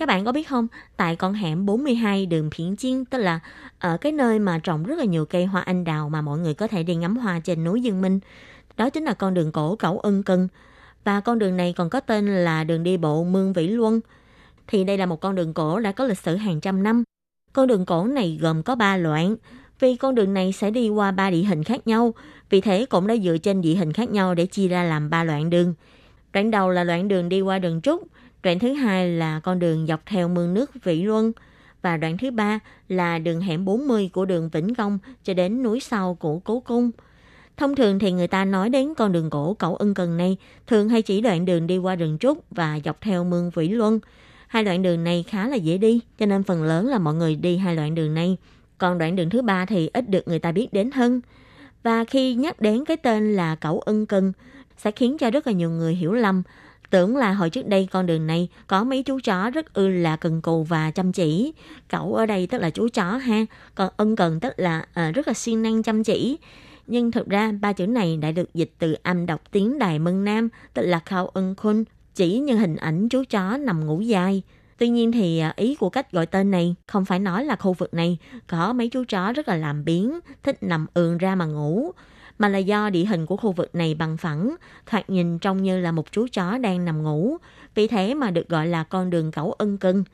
[0.00, 0.66] các bạn có biết không,
[0.96, 3.40] tại con hẻm 42 đường Phiến Chiên, tức là
[3.78, 6.54] ở cái nơi mà trồng rất là nhiều cây hoa anh đào mà mọi người
[6.54, 8.20] có thể đi ngắm hoa trên núi Dương Minh.
[8.76, 10.48] Đó chính là con đường cổ Cẩu Ân Cân.
[11.04, 14.00] Và con đường này còn có tên là đường đi bộ Mương Vĩ Luân.
[14.66, 17.04] Thì đây là một con đường cổ đã có lịch sử hàng trăm năm.
[17.52, 19.36] Con đường cổ này gồm có 3 đoạn,
[19.80, 22.14] vì con đường này sẽ đi qua ba địa hình khác nhau,
[22.50, 25.24] vì thế cũng đã dựa trên địa hình khác nhau để chia ra làm ba
[25.24, 25.74] đoạn đường.
[26.32, 28.02] Đoạn đầu là đoạn đường đi qua đường Trúc,
[28.42, 31.32] Đoạn thứ hai là con đường dọc theo mương nước Vĩ Luân
[31.82, 35.80] và đoạn thứ ba là đường hẻm 40 của đường Vĩnh Công cho đến núi
[35.80, 36.90] sau của Cố Cung.
[37.60, 40.36] Thông thường thì người ta nói đến con đường cổ Cẩu Ân Cần này
[40.66, 44.00] thường hay chỉ đoạn đường đi qua rừng trúc và dọc theo mương Vĩ Luân.
[44.46, 47.36] Hai đoạn đường này khá là dễ đi, cho nên phần lớn là mọi người
[47.36, 48.36] đi hai đoạn đường này.
[48.78, 51.20] Còn đoạn đường thứ ba thì ít được người ta biết đến hơn.
[51.82, 54.32] Và khi nhắc đến cái tên là Cẩu Ân Cần
[54.76, 56.42] sẽ khiến cho rất là nhiều người hiểu lầm
[56.90, 60.16] Tưởng là hồi trước đây con đường này có mấy chú chó rất ư là
[60.16, 61.52] cần cù và chăm chỉ.
[61.88, 65.28] Cậu ở đây tức là chú chó ha, còn ân cần tức là uh, rất
[65.28, 66.38] là siêng năng chăm chỉ.
[66.90, 70.24] Nhưng thực ra ba chữ này đã được dịch từ âm đọc tiếng Đài Mân
[70.24, 71.84] Nam, tức là khao ân khôn,
[72.14, 74.42] chỉ như hình ảnh chú chó nằm ngủ dài.
[74.78, 77.72] Tuy nhiên thì à, ý của cách gọi tên này không phải nói là khu
[77.72, 81.44] vực này có mấy chú chó rất là làm biến, thích nằm ườn ra mà
[81.44, 81.90] ngủ,
[82.38, 84.54] mà là do địa hình của khu vực này bằng phẳng,
[84.86, 87.36] thoạt nhìn trông như là một chú chó đang nằm ngủ,
[87.74, 90.04] vì thế mà được gọi là con đường cẩu ân cưng.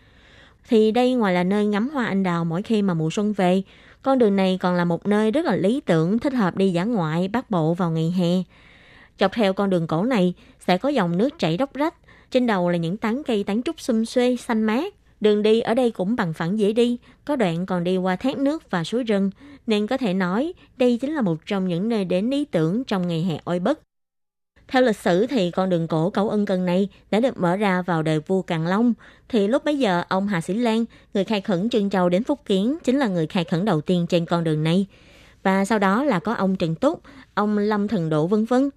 [0.68, 3.62] Thì đây ngoài là nơi ngắm hoa anh đào mỗi khi mà mùa xuân về,
[4.06, 6.84] con đường này còn là một nơi rất là lý tưởng thích hợp đi dã
[6.84, 8.42] ngoại, bắt bộ vào ngày hè.
[9.20, 10.34] Dọc theo con đường cổ này
[10.66, 11.94] sẽ có dòng nước chảy róc rách,
[12.30, 14.94] trên đầu là những tán cây tán trúc xum xuê, xanh mát.
[15.20, 18.38] Đường đi ở đây cũng bằng phẳng dễ đi, có đoạn còn đi qua thác
[18.38, 19.30] nước và suối rừng,
[19.66, 23.08] nên có thể nói đây chính là một trong những nơi đến lý tưởng trong
[23.08, 23.85] ngày hè oi bức.
[24.68, 27.82] Theo lịch sử thì con đường cổ cầu Ân Cần này đã được mở ra
[27.82, 28.94] vào đời vua Càn Long.
[29.28, 32.40] Thì lúc bấy giờ ông Hà Sĩ Lan, người khai khẩn Trân Châu đến Phúc
[32.44, 34.86] Kiến chính là người khai khẩn đầu tiên trên con đường này.
[35.42, 37.00] Và sau đó là có ông Trần Túc,
[37.34, 38.70] ông Lâm Thần Độ vân vân.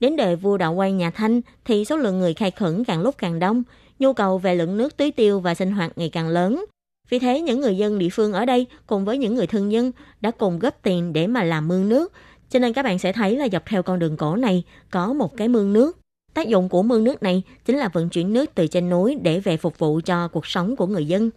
[0.00, 3.14] Đến đời vua đạo Quang nhà Thanh thì số lượng người khai khẩn càng lúc
[3.18, 3.62] càng đông,
[3.98, 6.64] nhu cầu về lượng nước tưới tiêu và sinh hoạt ngày càng lớn.
[7.10, 9.92] Vì thế, những người dân địa phương ở đây cùng với những người thân nhân
[10.20, 12.12] đã cùng góp tiền để mà làm mương nước.
[12.50, 15.36] Cho nên các bạn sẽ thấy là dọc theo con đường cổ này có một
[15.36, 15.98] cái mương nước.
[16.34, 19.40] Tác dụng của mương nước này chính là vận chuyển nước từ trên núi để
[19.40, 21.30] về phục vụ cho cuộc sống của người dân.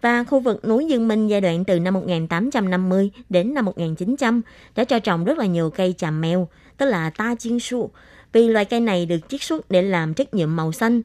[0.00, 4.42] Và khu vực núi Dương Minh giai đoạn từ năm 1850 đến năm 1900
[4.76, 7.90] đã cho trồng rất là nhiều cây chàm mèo, tức là ta chiên su.
[8.32, 11.02] Vì loài cây này được chiết xuất để làm chất nhuộm màu xanh,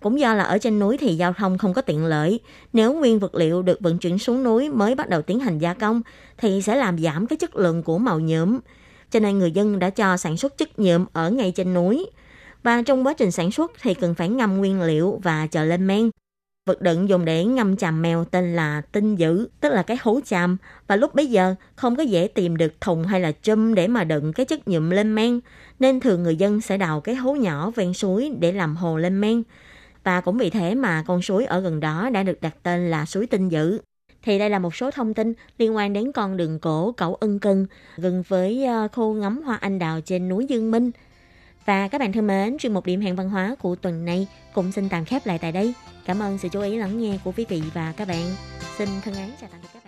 [0.00, 2.40] cũng do là ở trên núi thì giao thông không có tiện lợi.
[2.72, 5.74] Nếu nguyên vật liệu được vận chuyển xuống núi mới bắt đầu tiến hành gia
[5.74, 6.02] công
[6.38, 8.58] thì sẽ làm giảm cái chất lượng của màu nhuộm.
[9.10, 12.06] Cho nên người dân đã cho sản xuất chất nhuộm ở ngay trên núi.
[12.62, 15.86] Và trong quá trình sản xuất thì cần phải ngâm nguyên liệu và chờ lên
[15.86, 16.10] men.
[16.66, 20.20] Vật đựng dùng để ngâm chàm mèo tên là tinh dữ, tức là cái hố
[20.24, 20.56] chàm.
[20.86, 24.04] Và lúc bấy giờ không có dễ tìm được thùng hay là chum để mà
[24.04, 25.40] đựng cái chất nhuộm lên men.
[25.78, 29.20] Nên thường người dân sẽ đào cái hố nhỏ ven suối để làm hồ lên
[29.20, 29.42] men
[30.08, 33.04] và cũng vì thế mà con suối ở gần đó đã được đặt tên là
[33.04, 33.78] suối Tinh Dữ.
[34.22, 37.38] Thì đây là một số thông tin liên quan đến con đường cổ Cẩu Ân
[37.38, 40.90] Cân gần với ờ, khu ngắm hoa anh đào trên núi Dương Minh.
[41.64, 44.72] Và các bạn thân mến, chuyên mục điểm hẹn văn hóa của tuần này cũng
[44.72, 45.74] xin tạm khép lại tại đây.
[46.04, 48.24] Cảm ơn sự chú ý lắng nghe của quý vị và các bạn.
[48.78, 49.87] Xin thân ái chào tạm biệt các bạn.